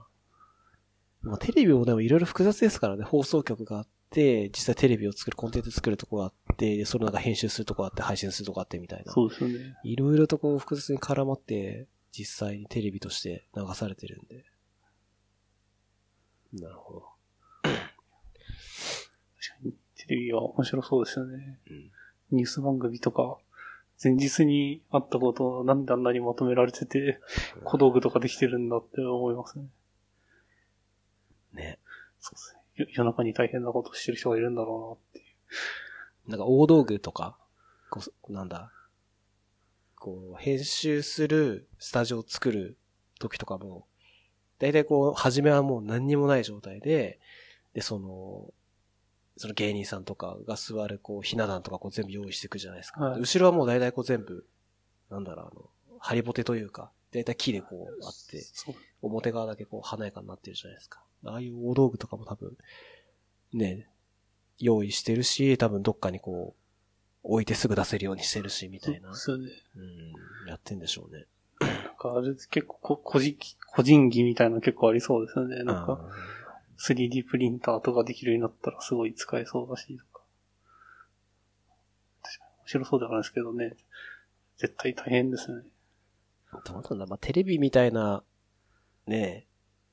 [1.28, 3.04] まあ、テレビもでもいろいろ複雑ですからね。
[3.04, 9.12] 放送局があって、実際テレビを作る、コンテンツ作るとこがあって、それなんか編集するとこがあって、配信するとこがあってみたいな。
[9.12, 9.76] そうですよね。
[9.84, 14.46] いろいろとこう複雑に絡まって、実際にテレビとして流されてるんで。
[16.54, 17.02] なるほど。
[17.64, 17.84] 確か
[19.64, 21.60] にテレビは面白そうですよね。
[21.70, 21.92] うん。
[22.32, 23.38] ニュース番組とか、
[24.04, 27.20] 前日にあったことをなんであんなにまとめられてて、
[27.64, 29.66] 小道具とかできてるんだって思いますね。
[32.34, 32.36] ね。
[32.36, 32.86] そうですね。
[32.86, 35.34] よ夜中に大変なことをしてる人がいるんだろうなってい
[36.26, 36.32] う。
[36.32, 37.38] なんか大道具とか、
[37.90, 38.72] こう、なんだ、
[39.96, 42.78] こう、編集するスタジオを作る
[43.20, 43.88] 時とかも、
[44.60, 47.20] だいたいこう、初めはもう何にもない状態で、
[47.74, 48.54] で、その、
[49.38, 53.04] その芸人さんとかが座る、こう、ひな壇とかこう全部用意していくじゃないですか。
[53.04, 54.46] はいで後ろはもうだいたいこう全部、
[55.10, 58.44] なんだろう、あの、ハリボテというか、だいたい木でこうあって。
[59.02, 61.02] 表側だけこう華やかになってるじゃないですか。
[61.26, 62.58] ああいう大道具とかも多分、
[63.54, 63.88] ね、
[64.60, 66.60] 用意してるし、多分どっかにこう、
[67.24, 69.14] 置いてすぐ出せるようにしてるし、みたいな。
[69.14, 69.92] そうですよね。
[70.44, 71.26] うん、やってんでしょうね。
[71.60, 73.36] なんかあれ結構こ個人、
[73.74, 75.64] 個人技みたいなの結構ありそうですよね。
[75.64, 76.10] なんかあ
[76.80, 80.24] 3D プリンターとかできるようになったらすごい使えそうだしとか。
[82.66, 83.76] 白そうではないですけどね。
[84.58, 85.64] 絶対大変ですね。
[86.66, 88.24] どうなんだまあ、テレビみたいな、
[89.06, 89.48] ねえ、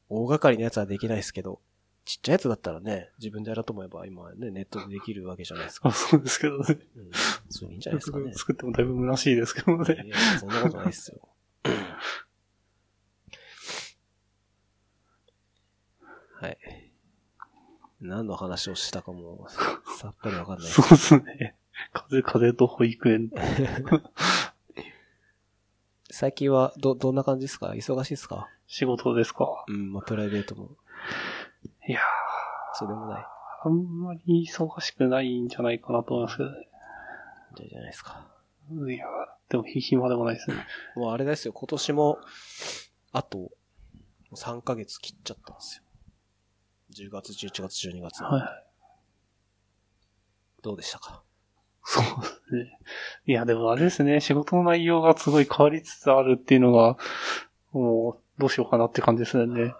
[0.08, 1.60] 大掛かりなやつはできないですけど、
[2.04, 5.88] ちっちゃいやつだったらね、自分でやろうと思えば今ね、ネットでできるわけじゃないですか。
[5.88, 6.64] あそうですけどね。
[6.68, 7.10] うん。
[7.48, 8.32] それいいんじゃないですかね。
[8.34, 10.02] 作ってもだいぶ虚しいですけどね。
[10.04, 11.28] いや、そんなことないっすよ。
[16.40, 16.58] はい。
[18.00, 19.46] 何の話をしたかも、
[19.98, 20.68] さっぱりわかんない。
[20.68, 21.56] そうですね。
[21.94, 23.30] 風、風と保育園。
[26.16, 27.70] 最近は、ど、どんな感じですか？
[27.70, 28.48] 忙しいですか？
[28.68, 29.64] 仕事ですか？
[29.66, 30.70] うん、まあ、プライベートも。
[31.88, 31.98] いや
[32.74, 33.22] そうでもない。
[33.64, 36.68] ー、あんまり忙しくないんじゃないかなと思いますけどね。
[37.56, 38.28] じゃじゃないですか。
[38.70, 40.56] いやー、でも暇でもないですね。
[40.94, 42.18] もうあれですよ、今年も、
[43.12, 43.50] あと、
[44.36, 45.82] 3ヶ月切っちゃったんですよ。
[47.08, 48.22] 10月、11月、12月。
[48.22, 48.42] はい。
[50.62, 51.24] どうでしたか？
[51.84, 52.78] そうですね。
[53.26, 56.96] いや、でもあれですね、仕事の内容がすごい変わりつつあるっていうのが、
[57.72, 59.74] もう、どうしようかなって感じですよね。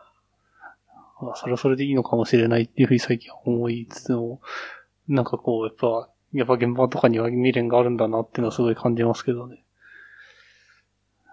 [1.20, 4.40] まあ、それはそれでいいのかもしれないっていうふうに最近は思いつつも、
[5.08, 9.64] なんかこう、やっぱ、やっぱ現場とかには未練があるんだなっていうのはすごい感じますけどね。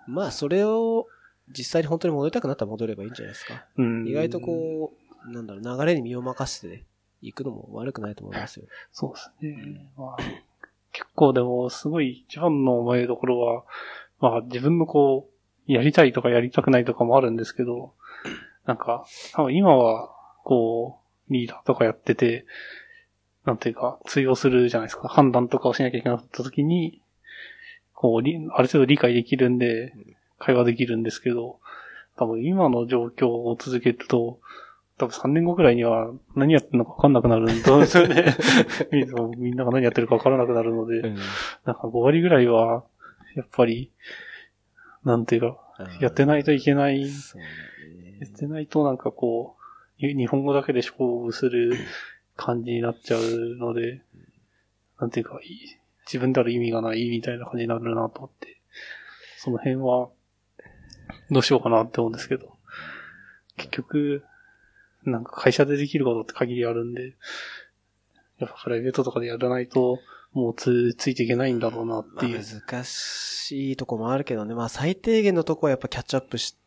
[0.07, 1.07] まあ、それを、
[1.49, 3.65] 実際に本当に戻りたくなったら戻ればいいんじゃないですか。
[3.77, 4.07] うん。
[4.07, 4.93] 意外とこ
[5.25, 6.85] う、なんだろう、流れに身を任せて
[7.21, 8.65] 行くのも悪くないと思いますよ。
[8.91, 9.91] そうですね。
[9.97, 10.23] まあ、
[10.91, 13.63] 結構でも、すごい一番の思いどころは、
[14.19, 15.29] まあ自分のこ
[15.67, 17.93] う、やりたいとかやりたくないとかもあるんですけど、
[18.65, 20.09] なんか、多分今は、
[20.43, 22.45] こう、リーダーとかやってて、
[23.45, 25.07] なんていうか、通用するじゃないですか。
[25.07, 27.01] 判断とかをしなきゃいけなかった時に、
[27.93, 29.93] こう、りある程度理解できるんで、
[30.37, 31.59] 会話できるんですけど、
[32.17, 34.39] 多分今の状況を続けると、
[34.97, 37.85] 多分3年後くらいには何やってるのか分かんなくなるんで。
[37.85, 38.35] すよね。
[39.37, 41.15] みんなが何やってるか分からなくなるので、うん。
[41.65, 42.83] なんか5割ぐらいは、
[43.35, 43.91] やっぱり、
[45.03, 45.57] なんていうか、
[45.99, 47.07] やってないといけない、や
[48.27, 49.61] ってないとなんかこう、
[50.07, 51.73] 日本語だけで勝負する
[52.35, 53.21] 感じになっちゃう
[53.57, 54.01] ので、
[54.99, 58.59] なんていうか、い自分である意味がないみたいな感じになるなと思って、
[59.37, 60.09] その辺は、
[61.29, 62.57] どうしようかなって思うんですけど、
[63.57, 64.23] 結局、
[65.03, 67.15] なんか会社でできることって限りあるんで、
[68.39, 69.99] やっぱプライベートとかでやらないと、
[70.33, 72.41] もうつ、ついていけないんだろうなっていう。
[72.41, 74.55] 難しいとこもあるけどね。
[74.55, 76.57] まあ最低限のとこはやっぱキャッチアップし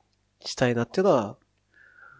[0.41, 1.37] したいなっていうのは、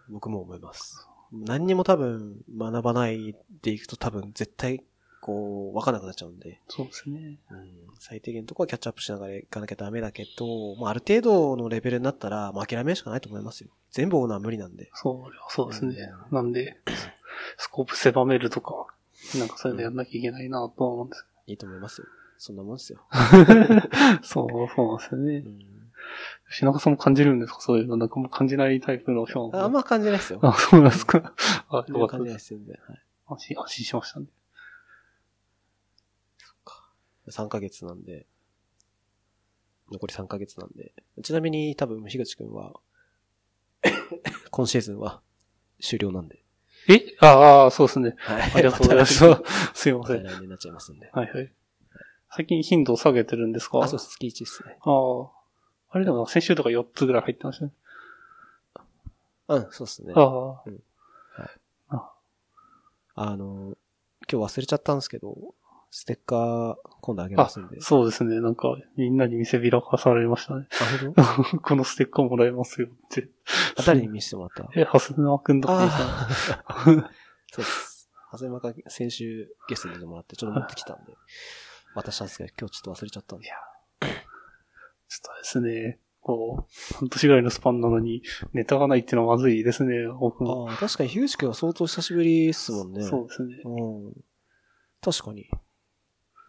[0.09, 1.07] 僕も思います。
[1.33, 4.83] 何にも多分学ばないでいくと多分絶対
[5.25, 6.61] こう、わかんなくなっちゃうんで。
[6.69, 7.39] そうですね。
[7.51, 7.69] うん、
[7.99, 13.71] 最低限のとこはキャッチアップしながらいかなきゃダメだけど、まあある程度のレベルになったら、まあ諦めるしかないと思いますよ。
[13.91, 14.91] 全部追うのは無理なんで。
[14.93, 16.13] そう、そうですね。
[16.31, 16.77] なんで、
[17.57, 18.87] スコープ狭めるとか、
[19.39, 22.07] なんかそういうのやんなきゃいけないなとは思うんですいいと思いますよ。
[22.37, 23.01] そんなもんですよ。
[24.23, 25.49] そう、そうなんですよねう。
[25.49, 25.61] ん、
[26.51, 27.61] 品川さんも感じるんですか？
[27.61, 27.97] そういうの。
[27.97, 30.41] なんかもう感じないタイプの人ああんま感じないですよ。
[30.43, 31.33] あ、そうなんですか。
[31.71, 32.07] あ、よかったで。
[32.09, 32.77] 感じないですす、全然。
[32.87, 34.27] はい安心、安心しましたね。
[37.29, 38.27] 3ヶ月なんで、
[39.91, 40.93] 残り3ヶ月なんで。
[41.23, 42.75] ちなみに多分、樋口くんは、
[44.51, 45.21] 今シーズンは
[45.81, 46.43] 終了なんで。
[46.89, 47.17] え？
[47.21, 48.15] ああ、そうですね。
[48.19, 48.43] はい。
[48.43, 49.15] ありがとうございます。
[49.75, 50.23] すいまません。
[50.23, 51.09] た来年になっちゃいますんで。
[51.13, 51.53] はいはい。
[52.31, 53.81] 最近頻度を下げてるんですか？
[53.83, 54.79] あ、そう、月1ですね。
[54.83, 55.31] ああ。
[55.91, 57.73] あれでも先週とか4つぐらい入ってましたね。
[59.49, 60.13] うん、そうですね。
[60.17, 60.63] あ
[61.89, 62.13] あ。
[63.17, 63.77] あの、
[64.31, 65.55] 今日忘れちゃったんですけど、
[65.97, 67.81] ステッカー今度あげますんで。
[67.81, 68.41] そうですね。
[68.41, 70.67] なんか、みんなに見せびらかされましたね。
[71.17, 71.59] あ、本当？
[71.63, 73.29] このステッカーもらえますよって。
[73.79, 74.69] あ誰に見せてもらった？
[74.81, 76.85] え、ハスナくんとかにさああ。
[77.53, 78.11] そうです。
[78.29, 81.15] はずまが先週ゲストに出てもらって、ちょっと持ってきたんで、
[81.95, 83.47] 渡したんですけど、今日ちょっと忘れちゃったんで。
[83.47, 83.53] ちょ
[84.09, 84.11] っ
[85.23, 88.23] とですね、こう、半年ぐらいのスパンなのに、
[88.53, 90.69] ネタがないっていうのはまずいですね、僕も。
[90.69, 93.03] ああ、確かに樋口くんは相当久しぶりっすもんね。
[93.05, 93.63] そうですね。
[93.65, 94.13] うん。
[95.01, 95.49] 確かに。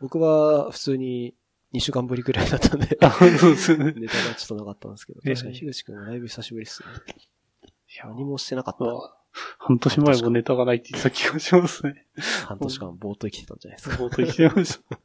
[0.01, 1.35] 僕は普通に
[1.73, 3.93] 2週間ぶりぐらいだったんで、あ、そうですね。
[3.95, 6.89] ネタがちょっとなかったんですけど、ええ確かに樋口くんはだいぶ久しぶりっすね。
[7.67, 8.85] いや何もしてなかった。
[8.85, 9.15] わ
[9.57, 12.05] 半年前もネタがないって言ってた気がしますね。
[12.45, 13.95] 半年間ぼーっと生きてたんじゃないですか。
[13.97, 14.99] 冒頭言ってました。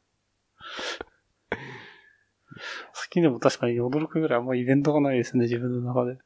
[2.93, 6.17] 最近でも確かに驚くぐらいあんまイベントがないですね、自分の中で。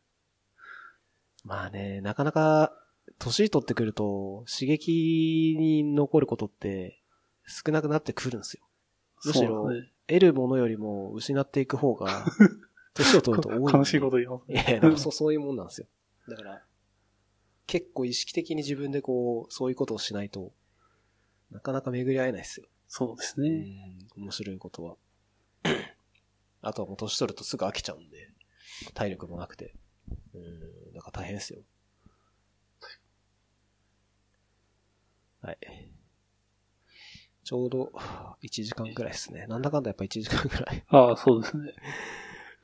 [1.44, 2.74] まあね、なかなか、
[3.20, 7.02] 年取ってくると、刺激に残ることって
[7.48, 8.64] 少なくなってくるんですよ。
[9.26, 9.70] むしろ
[10.08, 12.26] 得るものよりも失っていく方が、
[12.94, 13.74] 年を取ると多い。
[13.74, 15.88] 悲しいこと言いますいやそう、そういうもんなんですよ。
[16.28, 16.66] だから、
[17.68, 20.54] 結構意識的に自分でこう、そういうことをしないと、
[21.52, 22.68] なかなか巡り合えないですよ。
[22.88, 23.50] そうですうね。
[23.50, 24.98] ん、面白いことは。
[26.62, 28.30] あとはもう年取るとすぐ飽きちゃうんで、
[28.94, 29.76] 体力もなくて。
[30.34, 31.64] うん、なんか大変ですよ。
[35.42, 35.58] はい。
[37.46, 37.92] ちょうど
[38.42, 39.46] 1時間くらいですね。
[39.48, 40.84] なんだかんだやっぱ1時間くらい。
[40.90, 41.74] ああ、そうですね。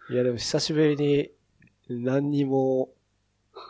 [0.09, 1.29] いやでも久しぶりに
[1.87, 2.89] 何にも、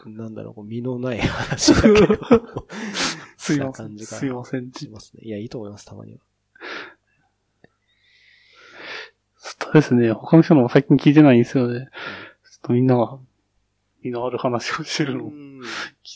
[0.05, 2.27] なんだろう、身のない話だけど
[3.35, 3.97] すいません。
[3.99, 4.71] すいません。
[4.71, 5.23] しますね。
[5.25, 6.19] いや、いいと思います、たまには。
[9.35, 10.13] そうですね。
[10.13, 11.79] 他の人のも最近聞いてないんですよね。
[11.81, 11.89] ちょっ
[12.61, 13.19] とみんなが、
[14.01, 15.31] 身のある話をしてるのを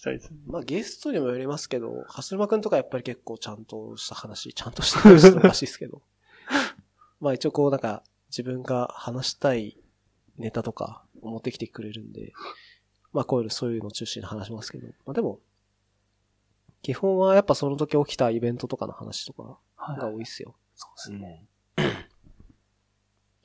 [0.05, 0.37] たいですね。
[0.47, 6.01] まあゲストにもよりますけど、はすまくんとかやっぱり結構ちゃんとした話、ちゃんとした話っておかしいですけど。
[7.19, 9.77] まあ一応こうなんか自分が話したい
[10.37, 12.33] ネタとかを持ってきてくれるんで、
[13.11, 15.39] まあこういうそういうのを中心に話しますけど、まあでも、
[16.81, 19.97] 基本はやっぱその時起きたイベントとかの話とかはい。
[19.97, 20.55] が多いっすよ。
[20.75, 21.45] そうですね。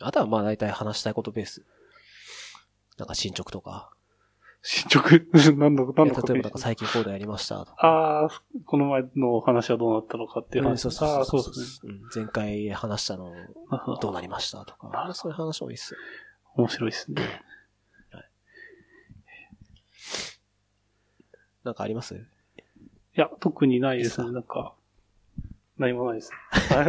[0.00, 1.64] あとはまあ大体話したいことベース。
[2.98, 3.90] なんか進捗とか。
[4.62, 5.08] 進捗
[5.56, 7.86] 何の、い何のことや例えば最近コードやりましたとか。
[7.86, 10.76] ああ、この前の話はどうなったのかっていううん話。
[10.82, 11.92] そうそうああ、そそそううですね。
[11.92, 13.32] うん前回話したの
[13.70, 14.88] あどうなりましたとか。
[14.88, 16.00] まあそういう話多いっすよ。
[16.56, 17.42] 面白いですね。
[21.64, 22.14] なんかあります？
[22.14, 22.18] い
[23.14, 24.30] や、特にないですね。
[24.32, 24.74] なんか、
[25.78, 26.30] 何もないです。
[26.68, 26.80] じゃ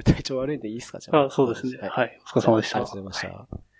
[0.00, 0.98] あ体調悪いんでいいっすか？
[0.98, 1.26] じゃあ。
[1.26, 1.78] あそうですね。
[1.78, 1.90] はい。
[1.90, 2.20] はい。
[2.24, 3.73] お疲れ様でしたありがとうございました。